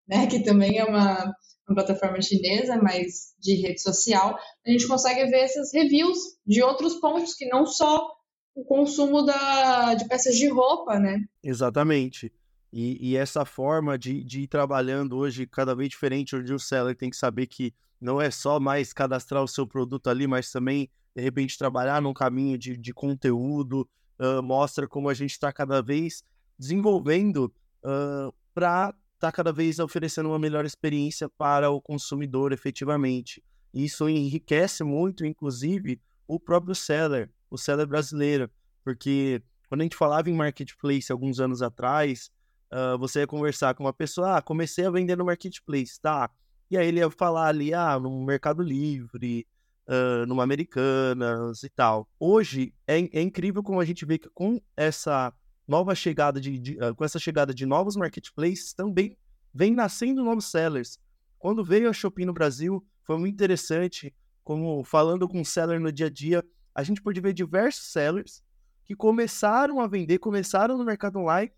né, 0.09 0.27
que 0.27 0.41
também 0.41 0.77
é 0.77 0.85
uma, 0.85 1.33
uma 1.69 1.75
plataforma 1.77 2.21
chinesa, 2.21 2.77
mas 2.83 3.33
de 3.39 3.55
rede 3.55 3.81
social. 3.81 4.37
A 4.67 4.71
gente 4.71 4.89
consegue 4.89 5.25
ver 5.31 5.43
essas 5.43 5.73
reviews 5.73 6.19
de 6.45 6.65
outros 6.65 6.97
pontos 6.97 7.35
que 7.35 7.47
não 7.47 7.65
só 7.65 8.11
o 8.57 8.65
consumo 8.65 9.23
da, 9.23 9.95
de 9.95 10.07
peças 10.09 10.37
de 10.37 10.49
roupa, 10.49 10.99
né? 10.99 11.19
Exatamente. 11.45 12.33
E, 12.73 13.11
e 13.11 13.17
essa 13.17 13.45
forma 13.45 13.99
de, 13.99 14.25
de 14.25 14.43
ir 14.43 14.47
trabalhando 14.47 15.17
hoje 15.17 15.47
cada 15.47 15.75
vez 15.75 15.91
diferente, 15.91 16.35
onde 16.35 16.55
o 16.55 16.59
seller 16.59 16.97
tem 16.97 17.11
que 17.11 17.17
saber 17.17 17.47
que 17.47 17.75
não 18.01 18.21
é 18.21 18.31
só 18.31 18.59
mais 18.59 18.93
cadastrar 18.93 19.43
o 19.43 19.49
seu 19.49 19.67
produto 19.67 20.09
ali, 20.09 20.27
mas 20.27 20.51
também, 20.51 20.91
de 21.15 21.23
repente, 21.23 21.59
trabalhar 21.59 22.01
num 22.01 22.15
caminho 22.15 22.57
de, 22.57 22.77
de 22.77 22.93
conteúdo, 22.95 23.89
uh, 24.19 24.43
mostra 24.43 24.89
como 24.89 25.09
a 25.09 25.15
gente 25.15 25.33
está 25.33 25.53
cada 25.53 25.83
vez 25.83 26.25
desenvolvendo 26.59 27.53
uh, 27.85 28.35
para 28.55 28.89
estar 29.15 29.31
tá 29.31 29.33
cada 29.33 29.53
vez 29.53 29.79
oferecendo 29.79 30.31
uma 30.31 30.39
melhor 30.39 30.65
experiência 30.65 31.29
para 31.29 31.71
o 31.71 31.81
consumidor 31.81 32.53
efetivamente. 32.53 33.43
Isso 33.73 34.09
enriquece 34.09 34.83
muito, 34.83 35.25
inclusive, 35.25 36.01
o 36.27 36.41
próprio 36.41 36.75
seller, 36.75 37.31
o 37.51 37.59
seller 37.59 37.87
brasileiro, 37.87 38.51
porque 38.83 39.43
quando 39.69 39.83
a 39.83 39.85
gente 39.85 39.97
falava 39.97 40.29
em 40.29 40.35
marketplace 40.35 41.11
alguns 41.13 41.41
anos 41.41 41.63
atrás, 41.63 42.31
uh, 42.73 42.99
você 42.99 43.21
ia 43.21 43.27
conversar 43.27 43.75
com 43.75 43.85
uma 43.85 43.93
pessoa, 43.93 44.39
ah, 44.39 44.43
comecei 44.43 44.87
a 44.87 44.91
vender 44.91 45.17
no 45.17 45.25
marketplace, 45.25 46.01
tá? 46.01 46.31
E 46.71 46.77
aí 46.77 46.89
ele 46.89 47.01
ia 47.01 47.11
falar 47.11 47.49
ali, 47.49 47.75
ah, 47.75 47.99
no 48.01 48.25
Mercado 48.25 48.63
Livre, 48.63 49.47
uh, 49.87 50.27
numa 50.27 50.43
Americanas 50.43 51.63
e 51.63 51.69
tal. 51.69 52.09
Hoje 52.19 52.75
é, 52.87 52.99
é, 52.99 53.21
incrível 53.21 53.63
como 53.63 53.81
a 53.81 53.85
gente 53.85 54.05
vê 54.07 54.19
que 54.19 54.29
com 54.31 54.61
essa 54.77 55.33
nova 55.69 55.95
chegada 55.95 56.41
de, 56.41 56.59
de 56.59 56.79
uh, 56.79 56.95
com 56.95 57.05
essa 57.05 57.19
chegada 57.19 57.55
de 57.55 57.67
novos 57.67 57.95
marketplaces 57.95 58.73
também 58.73 59.17
vem 59.53 59.75
nascendo 59.75 60.25
novos 60.25 60.47
sellers. 60.47 60.99
Quando 61.39 61.65
veio 61.65 61.91
a 61.91 61.93
Shopee 61.93 62.25
no 62.25 62.33
Brasil, 62.33 62.85
foi 63.05 63.19
muito 63.19 63.35
interessante, 63.35 64.15
como 64.43 64.83
falando 64.85 65.29
com 65.29 65.41
o 65.41 65.45
seller 65.45 65.79
no 65.79 65.93
dia 65.93 66.07
a 66.07 66.11
dia, 66.11 66.45
a 66.75 66.83
gente 66.83 67.03
pôde 67.03 67.21
ver 67.21 67.35
diversos 67.35 67.93
sellers 67.93 68.43
que 68.85 68.95
começaram 68.95 69.81
a 69.81 69.87
vender, 69.87 70.19
começaram 70.19 70.79
no 70.79 70.85
mercado 70.85 71.19
online 71.19 71.53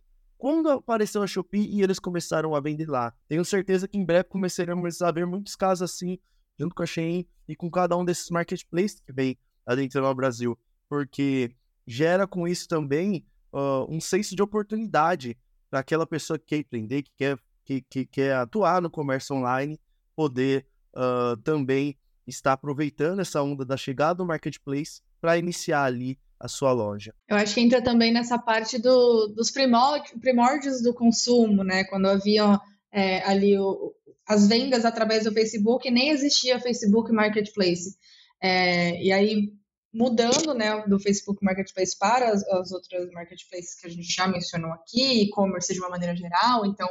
quando 0.44 0.68
apareceu 0.68 1.22
a 1.22 1.26
Shopee 1.26 1.70
e 1.74 1.80
eles 1.80 1.98
começaram 1.98 2.54
a 2.54 2.60
vender 2.60 2.86
lá. 2.86 3.14
Tenho 3.26 3.42
certeza 3.46 3.88
que 3.88 3.96
em 3.96 4.04
breve 4.04 4.24
começaremos 4.24 5.00
a 5.00 5.10
ver 5.10 5.24
muitos 5.24 5.56
casos 5.56 5.90
assim, 5.90 6.18
junto 6.60 6.74
com 6.74 6.82
a 6.82 6.86
Shein 6.86 7.26
e 7.48 7.56
com 7.56 7.70
cada 7.70 7.96
um 7.96 8.04
desses 8.04 8.28
marketplaces 8.28 9.00
que 9.00 9.10
vem. 9.10 9.38
adentrando 9.64 10.06
ao 10.06 10.14
Brasil, 10.14 10.58
porque 10.86 11.56
gera 11.86 12.26
com 12.26 12.46
isso 12.46 12.68
também 12.68 13.24
uh, 13.54 13.86
um 13.88 13.98
senso 14.02 14.36
de 14.36 14.42
oportunidade 14.42 15.34
para 15.70 15.80
aquela 15.80 16.06
pessoa 16.06 16.38
que 16.38 16.44
quer 16.44 16.58
empreender, 16.58 17.04
que 17.04 17.12
quer, 17.16 17.38
que, 17.64 17.80
que 17.80 18.04
quer 18.04 18.36
atuar 18.36 18.82
no 18.82 18.90
comércio 18.90 19.34
online, 19.34 19.80
poder 20.14 20.66
uh, 20.94 21.38
também 21.38 21.96
estar 22.26 22.52
aproveitando 22.52 23.20
essa 23.20 23.42
onda 23.42 23.64
da 23.64 23.78
chegada 23.78 24.16
do 24.16 24.26
marketplace 24.26 25.00
para 25.22 25.38
iniciar 25.38 25.84
ali 25.84 26.18
a 26.38 26.48
sua 26.48 26.72
loja. 26.72 27.14
Eu 27.28 27.36
acho 27.36 27.54
que 27.54 27.60
entra 27.60 27.82
também 27.82 28.12
nessa 28.12 28.38
parte 28.38 28.78
do, 28.78 29.28
dos 29.28 29.50
primórdios 29.50 30.82
do 30.82 30.92
consumo, 30.92 31.64
né? 31.64 31.84
Quando 31.84 32.06
havia 32.06 32.60
é, 32.92 33.22
ali 33.24 33.58
o, 33.58 33.94
as 34.26 34.46
vendas 34.46 34.84
através 34.84 35.24
do 35.24 35.32
Facebook, 35.32 35.90
nem 35.90 36.10
existia 36.10 36.60
Facebook 36.60 37.12
Marketplace. 37.12 37.96
É, 38.40 39.02
e 39.02 39.12
aí, 39.12 39.52
mudando 39.92 40.54
né, 40.54 40.84
do 40.86 40.98
Facebook 40.98 41.42
Marketplace 41.44 41.96
para 41.98 42.30
as, 42.30 42.46
as, 42.48 42.72
outras 42.72 43.10
marketplaces 43.10 43.80
que 43.80 43.86
a 43.86 43.90
gente 43.90 44.12
já 44.12 44.26
mencionou 44.26 44.72
aqui, 44.72 45.22
e-commerce 45.22 45.72
de 45.72 45.80
uma 45.80 45.90
maneira 45.90 46.16
geral, 46.16 46.66
então, 46.66 46.88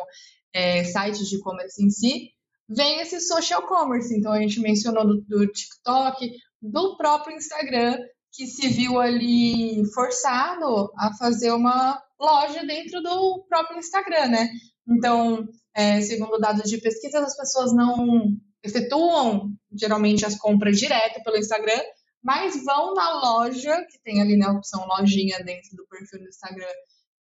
é, 0.54 0.84
sites 0.84 1.28
de 1.28 1.38
e-commerce 1.38 1.84
em 1.84 1.90
si, 1.90 2.32
vem 2.70 3.02
esse 3.02 3.20
social 3.20 3.64
commerce. 3.68 4.16
Então, 4.16 4.32
a 4.32 4.40
gente 4.40 4.60
mencionou 4.60 5.06
do, 5.06 5.22
do 5.22 5.48
TikTok, 5.48 6.32
do 6.62 6.96
próprio 6.98 7.36
Instagram, 7.36 7.98
que 8.34 8.48
se 8.48 8.68
viu 8.68 9.00
ali 9.00 9.84
forçado 9.94 10.92
a 10.98 11.14
fazer 11.14 11.52
uma 11.52 12.02
loja 12.20 12.66
dentro 12.66 13.02
do 13.02 13.46
próprio 13.48 13.78
Instagram, 13.78 14.28
né? 14.28 14.50
Então, 14.90 15.48
é, 15.76 16.02
segundo 16.02 16.40
dados 16.40 16.70
de 16.70 16.80
pesquisa, 16.80 17.20
as 17.20 17.38
pessoas 17.38 17.74
não 17.74 18.28
efetuam 18.64 19.52
geralmente 19.72 20.26
as 20.26 20.36
compras 20.36 20.80
direto 20.80 21.24
pelo 21.24 21.38
Instagram, 21.38 21.80
mas 22.24 22.64
vão 22.64 22.94
na 22.94 23.22
loja, 23.22 23.86
que 23.90 24.02
tem 24.04 24.22
ali 24.22 24.38
na 24.38 24.52
né, 24.52 24.58
opção 24.58 24.86
lojinha 24.88 25.44
dentro 25.44 25.76
do 25.76 25.86
perfil 25.88 26.20
do 26.20 26.30
Instagram 26.30 26.74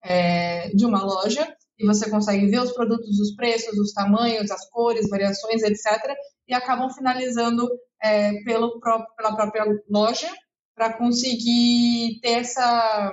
é, 0.04 0.68
de 0.70 0.86
uma 0.86 1.02
loja, 1.04 1.46
e 1.78 1.86
você 1.86 2.08
consegue 2.08 2.46
ver 2.46 2.60
os 2.60 2.72
produtos, 2.72 3.18
os 3.18 3.34
preços, 3.34 3.76
os 3.78 3.92
tamanhos, 3.92 4.50
as 4.50 4.68
cores, 4.70 5.08
variações, 5.08 5.62
etc. 5.62 6.14
E 6.48 6.54
acabam 6.54 6.88
finalizando 6.90 7.68
é, 8.02 8.32
pelo 8.44 8.78
próprio, 8.80 9.14
pela 9.16 9.34
própria 9.34 9.64
loja 9.90 10.30
para 10.74 10.92
conseguir 10.96 12.20
ter 12.20 12.40
essa 12.40 13.12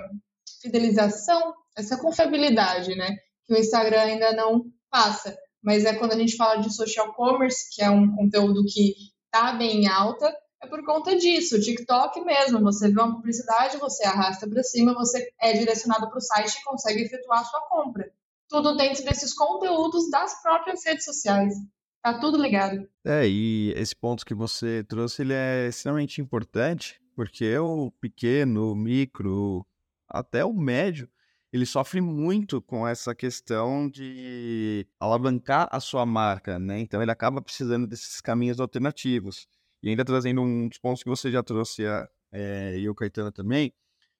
fidelização, 0.62 1.54
essa 1.78 1.98
confiabilidade, 1.98 2.96
né? 2.96 3.18
Que 3.48 3.54
o 3.54 3.58
Instagram 3.58 4.02
ainda 4.02 4.34
não 4.34 4.66
passa. 4.90 5.38
Mas 5.62 5.86
é 5.86 5.94
quando 5.94 6.14
a 6.14 6.18
gente 6.18 6.36
fala 6.36 6.62
de 6.62 6.74
social 6.74 7.14
commerce, 7.14 7.70
que 7.74 7.84
é 7.84 7.90
um 7.90 8.16
conteúdo 8.16 8.64
que 8.66 8.94
está 9.26 9.54
bem 9.54 9.88
alta, 9.88 10.34
é 10.62 10.68
por 10.68 10.84
conta 10.86 11.16
disso. 11.18 11.56
O 11.56 11.62
TikTok 11.62 12.22
mesmo, 12.22 12.60
você 12.62 12.92
vê 12.92 13.00
uma 13.00 13.16
publicidade, 13.16 13.78
você 13.78 14.06
arrasta 14.06 14.48
para 14.48 14.64
cima, 14.64 14.94
você 14.94 15.30
é 15.40 15.54
direcionado 15.54 16.10
para 16.10 16.18
o 16.18 16.22
site 16.22 16.56
e 16.56 16.64
consegue 16.64 17.04
efetuar 17.04 17.42
a 17.42 17.46
sua 17.46 17.62
compra. 17.70 18.12
Tudo 18.48 18.76
dentro 18.76 19.04
desses 19.04 19.34
conteúdos 19.34 20.10
das 20.10 20.42
próprias 20.42 20.84
redes 20.86 21.06
sociais. 21.06 21.54
Tá 22.02 22.18
tudo 22.18 22.42
ligado. 22.42 22.88
É, 23.06 23.28
e 23.28 23.74
esse 23.76 23.96
ponto 23.96 24.26
que 24.26 24.34
você 24.34 24.84
trouxe, 24.88 25.22
ele 25.22 25.34
é 25.34 25.68
extremamente 25.68 26.22
importante, 26.22 27.00
porque 27.20 27.58
o 27.58 27.92
pequeno, 28.00 28.72
o 28.72 28.76
micro, 28.76 29.68
até 30.08 30.46
o 30.46 30.54
médio, 30.54 31.10
ele 31.52 31.66
sofre 31.66 32.00
muito 32.00 32.62
com 32.62 32.88
essa 32.88 33.14
questão 33.14 33.90
de 33.90 34.88
alavancar 34.98 35.68
a 35.70 35.82
sua 35.82 36.06
marca, 36.06 36.58
né? 36.58 36.80
Então 36.80 37.02
ele 37.02 37.12
acaba 37.12 37.42
precisando 37.42 37.86
desses 37.86 38.22
caminhos 38.22 38.62
alternativos. 38.62 39.50
E 39.84 39.90
ainda 39.90 40.06
trazendo 40.06 40.42
um 40.42 40.70
dos 40.70 40.78
pontos 40.78 41.04
que 41.04 41.10
você 41.10 41.30
já 41.30 41.44
trouxe, 41.44 41.84
é, 42.32 42.80
e 42.80 42.88
o 42.88 42.96
Caetano 42.96 43.34
também, 43.34 43.74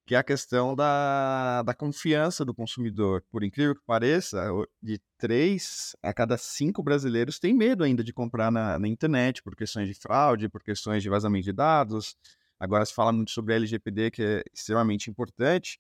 que 0.06 0.14
é 0.14 0.18
a 0.18 0.24
questão 0.24 0.76
da, 0.76 1.62
da 1.62 1.74
confiança 1.74 2.44
do 2.44 2.54
consumidor. 2.54 3.24
Por 3.32 3.46
incrível 3.46 3.76
que 3.76 3.82
pareça, 3.86 4.44
de 4.84 5.00
três 5.18 5.96
a 6.04 6.14
cada 6.14 6.38
cinco 6.38 6.84
brasileiros 6.84 7.40
tem 7.40 7.54
medo 7.54 7.82
ainda 7.86 8.04
de 8.04 8.12
comprar 8.12 8.52
na, 8.52 8.78
na 8.78 8.90
internet 8.90 9.42
por 9.42 9.56
questões 9.56 9.88
de 9.88 9.94
fraude, 9.94 10.50
por 10.50 10.62
questões 10.62 11.02
de 11.02 11.10
vazamento 11.10 11.46
de 11.46 11.54
dados, 11.54 12.18
Agora 12.60 12.86
se 12.86 12.94
fala 12.94 13.12
muito 13.12 13.32
sobre 13.32 13.56
LGPD, 13.56 14.12
que 14.12 14.22
é 14.22 14.44
extremamente 14.54 15.10
importante, 15.10 15.80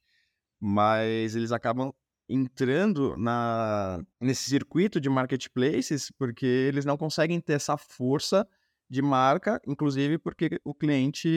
mas 0.60 1.36
eles 1.36 1.52
acabam 1.52 1.94
entrando 2.30 3.18
na, 3.18 4.02
nesse 4.22 4.50
circuito 4.50 5.02
de 5.02 5.10
marketplaces 5.10 6.12
porque 6.18 6.46
eles 6.46 6.86
não 6.86 6.96
conseguem 6.98 7.42
ter 7.42 7.54
essa 7.54 7.76
força 7.76 8.48
de 8.90 9.02
marca, 9.02 9.60
inclusive 9.68 10.18
porque 10.18 10.60
o 10.64 10.74
cliente, 10.74 11.28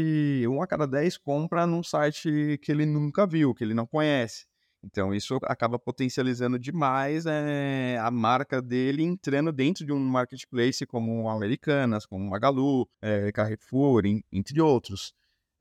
um 0.49 0.63
a 0.63 0.67
cada 0.67 0.87
dez, 0.87 1.19
compra 1.19 1.67
num 1.67 1.83
site 1.83 2.59
que 2.63 2.73
ele 2.73 2.87
nunca 2.87 3.27
viu, 3.27 3.55
que 3.55 3.65
ele 3.65 3.75
não 3.75 3.87
conhece. 3.87 4.47
Então, 4.85 5.15
isso 5.15 5.39
acaba 5.45 5.79
potencializando 5.79 6.59
demais 6.59 7.25
é, 7.25 7.99
a 8.01 8.11
marca 8.11 8.61
dele 8.61 9.05
entrando 9.05 9.53
dentro 9.53 9.87
de 9.87 9.93
um 9.93 9.99
marketplace 9.99 10.85
como 10.87 11.29
Americanas, 11.29 12.05
como 12.05 12.29
Magalu, 12.29 12.89
é, 13.01 13.31
Carrefour, 13.31 14.05
em, 14.07 14.25
entre 14.33 14.61
outros. 14.61 15.15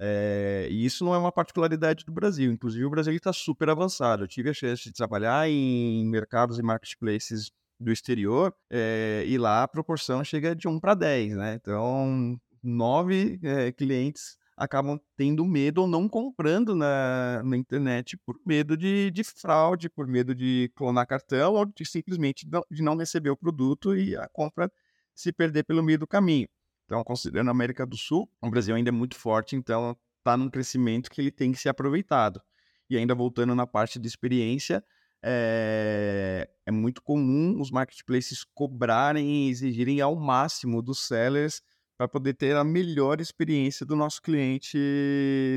É, 0.03 0.67
e 0.71 0.83
isso 0.83 1.05
não 1.05 1.13
é 1.13 1.17
uma 1.17 1.31
particularidade 1.31 2.03
do 2.03 2.11
Brasil. 2.11 2.51
Inclusive, 2.51 2.83
o 2.83 2.89
Brasil 2.89 3.13
está 3.13 3.31
super 3.31 3.69
avançado. 3.69 4.23
Eu 4.23 4.27
tive 4.27 4.49
a 4.49 4.53
chance 4.53 4.83
de 4.83 4.93
trabalhar 4.93 5.47
em 5.47 6.03
mercados 6.07 6.57
e 6.57 6.63
marketplaces 6.63 7.51
do 7.79 7.91
exterior 7.91 8.51
é, 8.69 9.23
e 9.27 9.37
lá 9.37 9.63
a 9.63 9.67
proporção 9.67 10.23
chega 10.23 10.55
de 10.55 10.67
1 10.67 10.79
para 10.79 10.95
10, 10.95 11.35
né? 11.35 11.53
Então, 11.53 12.35
nove 12.63 13.39
é, 13.43 13.71
clientes 13.71 14.37
acabam 14.57 14.99
tendo 15.15 15.45
medo 15.45 15.81
ou 15.81 15.87
não 15.87 16.09
comprando 16.09 16.75
na, 16.75 17.41
na 17.43 17.57
internet 17.57 18.17
por 18.25 18.39
medo 18.45 18.75
de, 18.75 19.11
de 19.11 19.23
fraude, 19.23 19.89
por 19.89 20.07
medo 20.07 20.33
de 20.33 20.71
clonar 20.75 21.07
cartão 21.07 21.53
ou 21.53 21.65
de 21.65 21.85
simplesmente 21.85 22.47
não, 22.49 22.63
de 22.69 22.81
não 22.81 22.95
receber 22.95 23.29
o 23.29 23.37
produto 23.37 23.95
e 23.95 24.15
a 24.15 24.27
compra 24.29 24.71
se 25.15 25.31
perder 25.31 25.63
pelo 25.63 25.83
meio 25.83 25.99
do 25.99 26.07
caminho. 26.07 26.47
Então, 26.91 27.05
considerando 27.05 27.47
a 27.47 27.51
América 27.51 27.85
do 27.85 27.95
Sul, 27.95 28.29
o 28.41 28.49
Brasil 28.49 28.75
ainda 28.75 28.89
é 28.89 28.91
muito 28.91 29.15
forte, 29.15 29.55
então 29.55 29.95
está 30.17 30.35
num 30.35 30.49
crescimento 30.49 31.09
que 31.09 31.21
ele 31.21 31.31
tem 31.31 31.53
que 31.53 31.57
ser 31.57 31.69
aproveitado. 31.69 32.41
E 32.89 32.97
ainda 32.97 33.15
voltando 33.15 33.55
na 33.55 33.65
parte 33.65 33.97
de 33.97 34.09
experiência, 34.09 34.83
é, 35.23 36.49
é 36.65 36.69
muito 36.69 37.01
comum 37.01 37.61
os 37.61 37.71
marketplaces 37.71 38.43
cobrarem 38.43 39.47
e 39.47 39.49
exigirem 39.49 40.01
ao 40.01 40.17
máximo 40.17 40.81
dos 40.81 41.07
sellers 41.07 41.61
para 41.97 42.09
poder 42.09 42.33
ter 42.33 42.57
a 42.57 42.63
melhor 42.65 43.21
experiência 43.21 43.85
do 43.85 43.95
nosso 43.95 44.21
cliente 44.21 44.77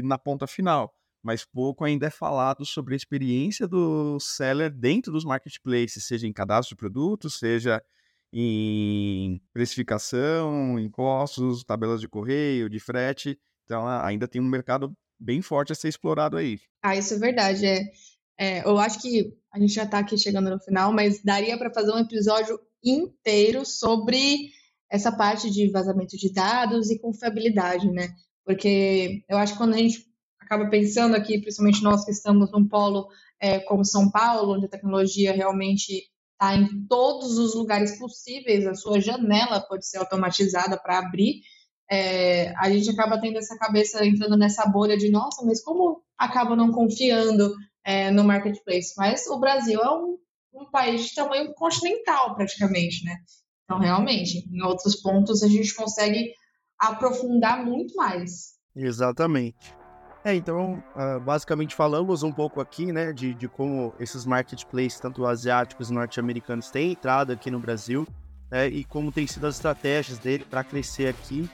na 0.05 0.17
ponta 0.17 0.47
final. 0.47 0.95
Mas 1.21 1.45
pouco 1.45 1.85
ainda 1.85 2.07
é 2.07 2.11
falado 2.11 2.65
sobre 2.65 2.95
a 2.95 2.97
experiência 2.97 3.67
do 3.67 4.21
seller 4.21 4.71
dentro 4.71 5.11
dos 5.11 5.25
marketplaces, 5.25 6.07
seja 6.07 6.29
em 6.29 6.33
cadastro 6.33 6.77
de 6.77 6.79
produtos, 6.79 7.41
seja 7.41 7.83
em 8.37 9.41
precificação, 9.53 10.77
impostos, 10.81 11.63
tabelas 11.63 12.01
de 12.01 12.09
correio, 12.09 12.69
de 12.69 12.81
frete. 12.81 13.39
Então, 13.65 13.87
ainda 13.87 14.27
tem 14.27 14.41
um 14.41 14.49
mercado 14.49 14.93
bem 15.21 15.41
forte 15.41 15.71
a 15.71 15.75
ser 15.77 15.89
explorado 15.89 16.37
aí. 16.37 16.59
Ah, 16.83 16.97
isso 16.97 17.15
é 17.15 17.19
verdade. 17.19 17.65
É, 17.65 17.93
é 18.37 18.69
eu 18.69 18.77
acho 18.77 19.01
que 19.01 19.33
a 19.53 19.61
gente 19.61 19.73
já 19.73 19.85
está 19.85 20.01
aqui 20.01 20.19
chegando 20.19 20.51
no 20.51 20.59
final, 20.59 20.93
mas 20.93 21.23
daria 21.23 21.57
para 21.57 21.73
fazer 21.73 21.93
um 21.93 22.01
episódio 22.01 22.59
inteiro 22.83 23.65
sobre 23.65 24.51
essa 24.91 25.13
parte 25.13 25.49
de 25.49 25.71
vazamento 25.71 26.17
de 26.17 26.33
dados 26.33 26.91
e 26.91 26.99
confiabilidade, 26.99 27.89
né? 27.89 28.09
Porque 28.45 29.25
eu 29.29 29.39
acho 29.39 29.53
que 29.53 29.59
quando 29.59 29.75
a 29.75 29.79
gente 29.79 30.05
acaba 30.41 30.69
pensando 30.69 31.15
aqui, 31.15 31.41
principalmente 31.41 31.85
nós 31.85 32.05
que 32.05 32.11
estamos 32.11 32.51
num 32.51 32.67
polo 32.67 33.09
é, 33.41 33.61
como 33.61 33.85
São 33.85 34.11
Paulo, 34.11 34.55
onde 34.55 34.67
a 34.67 34.69
tecnologia 34.69 35.33
realmente 35.33 36.13
tá 36.39 36.55
em 36.55 36.87
todos 36.87 37.39
os 37.39 37.55
lugares 37.55 37.99
possíveis, 37.99 38.67
a 38.67 38.75
sua 38.75 39.01
janela 39.01 39.61
pode 39.61 39.87
ser 39.87 39.99
automatizada 39.99 40.77
para 40.77 40.99
abrir, 40.99 41.43
é, 41.91 42.55
a 42.57 42.71
gente 42.71 42.91
acaba 42.91 43.21
tendo 43.21 43.39
essa 43.39 43.57
cabeça 43.59 44.05
entrando 44.05 44.37
nessa 44.37 44.67
bolha 44.67 44.97
de 44.97 45.11
nossa, 45.11 45.45
mas 45.45 45.63
como 45.63 46.03
acaba 46.19 46.57
não 46.57 46.73
confiando 46.73 47.55
é, 47.85 48.11
no 48.11 48.25
marketplace? 48.25 48.95
Mas 48.97 49.27
o 49.27 49.39
Brasil 49.39 49.81
é 49.81 49.91
um, 49.91 50.19
um 50.55 50.71
país 50.71 51.07
de 51.07 51.15
tamanho 51.15 51.53
continental, 51.55 52.35
praticamente, 52.35 53.05
né? 53.05 53.19
Então, 53.65 53.79
realmente, 53.79 54.49
em 54.51 54.63
outros 54.63 54.97
pontos 54.97 55.43
a 55.43 55.49
gente 55.49 55.75
consegue 55.75 56.33
aprofundar 56.79 57.65
muito 57.65 57.95
mais. 57.95 58.55
Exatamente. 58.75 59.75
É, 60.25 60.35
então, 60.35 60.83
uh, 60.97 61.21
basicamente 61.21 61.75
falamos 61.75 62.23
um 62.23 62.33
pouco 62.33 62.59
aqui, 62.59 62.91
né, 62.91 63.13
de, 63.13 63.35
de 63.35 63.47
como 63.47 63.95
esses 64.01 64.25
marketplaces, 64.25 64.99
tanto 64.99 65.27
asiáticos 65.27 65.91
e 65.91 65.93
norte-americanos, 65.93 66.71
têm 66.71 66.93
entrado 66.93 67.31
aqui 67.31 67.51
no 67.51 67.59
Brasil, 67.61 68.07
né, 68.51 68.67
e 68.69 68.85
como 68.85 69.13
tem 69.13 69.27
sido 69.27 69.47
as 69.47 69.57
estratégias 69.57 70.19
dele 70.19 70.47
para 70.49 70.65
crescer 70.65 71.09
aqui. 71.09 71.49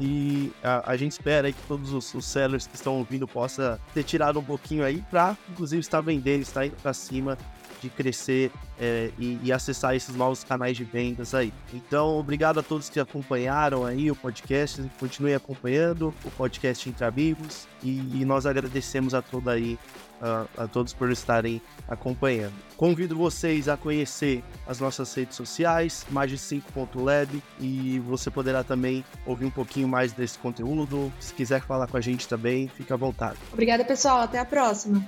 E 0.00 0.50
a, 0.62 0.92
a, 0.92 0.96
gente 0.96 1.12
espera 1.12 1.52
que 1.52 1.62
todos 1.68 1.92
os, 1.92 2.14
os, 2.14 2.24
sellers 2.24 2.66
que 2.66 2.74
estão 2.74 2.96
ouvindo 2.96 3.28
possam 3.28 3.78
ter 3.92 4.02
tirado 4.02 4.40
um 4.40 4.44
pouquinho 4.44 4.84
aí 4.84 5.04
para, 5.10 5.36
inclusive, 5.50 5.80
estar 5.80 6.00
vendendo, 6.00 6.42
estar 6.42 6.66
indo 6.66 6.76
para 6.76 6.94
cima 6.94 7.38
de 7.84 7.90
crescer 7.90 8.50
é, 8.80 9.10
e, 9.18 9.38
e, 9.42 9.52
acessar 9.52 9.94
esses 9.94 10.14
novos 10.16 10.42
canais 10.42 10.76
de 10.76 10.84
vendas 10.84 11.34
aí. 11.34 11.52
Então, 11.72 12.18
obrigado 12.18 12.58
a 12.58 12.62
todos 12.62 12.88
que 12.88 12.98
acompanharam 12.98 13.84
aí 13.84 14.10
o 14.10 14.16
podcast, 14.16 14.82
continuem 14.98 15.34
acompanhando 15.34 16.14
o 16.24 16.30
podcast 16.30 16.88
Entre 16.88 17.04
Amigos 17.04 17.68
e, 17.82 18.20
e 18.20 18.24
nós 18.24 18.46
agradecemos 18.46 19.14
a 19.14 19.22
toda 19.22 19.52
aí 19.52 19.78
a, 20.20 20.64
a, 20.64 20.66
todos 20.66 20.94
por 20.94 21.10
estarem 21.10 21.60
acompanhando. 21.86 22.54
Convido 22.76 23.16
vocês 23.16 23.68
a 23.68 23.76
conhecer 23.76 24.42
as 24.66 24.80
nossas 24.80 25.12
redes 25.12 25.36
sociais, 25.36 26.06
mais 26.10 26.30
de 26.30 26.38
5.lab, 26.38 27.42
e 27.60 27.98
você 28.00 28.30
poderá 28.30 28.64
também 28.64 29.04
ouvir 29.26 29.44
um 29.44 29.50
pouquinho 29.50 29.86
mais 29.86 30.12
desse 30.12 30.38
conteúdo. 30.38 31.12
Se 31.20 31.34
quiser 31.34 31.60
falar 31.60 31.86
com 31.86 31.96
a 31.96 32.00
gente 32.00 32.26
também, 32.26 32.68
fica 32.68 32.94
à 32.94 32.96
vontade. 32.96 33.36
Obrigada, 33.52 33.84
pessoal. 33.84 34.20
Até 34.20 34.38
a 34.38 34.44
próxima. 34.44 35.04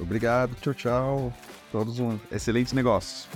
Obrigado. 0.00 0.54
Tchau, 0.60 0.74
tchau. 0.74 1.32
Todos 1.72 1.98
um 1.98 2.18
excelentes 2.30 2.72
negócios. 2.72 3.28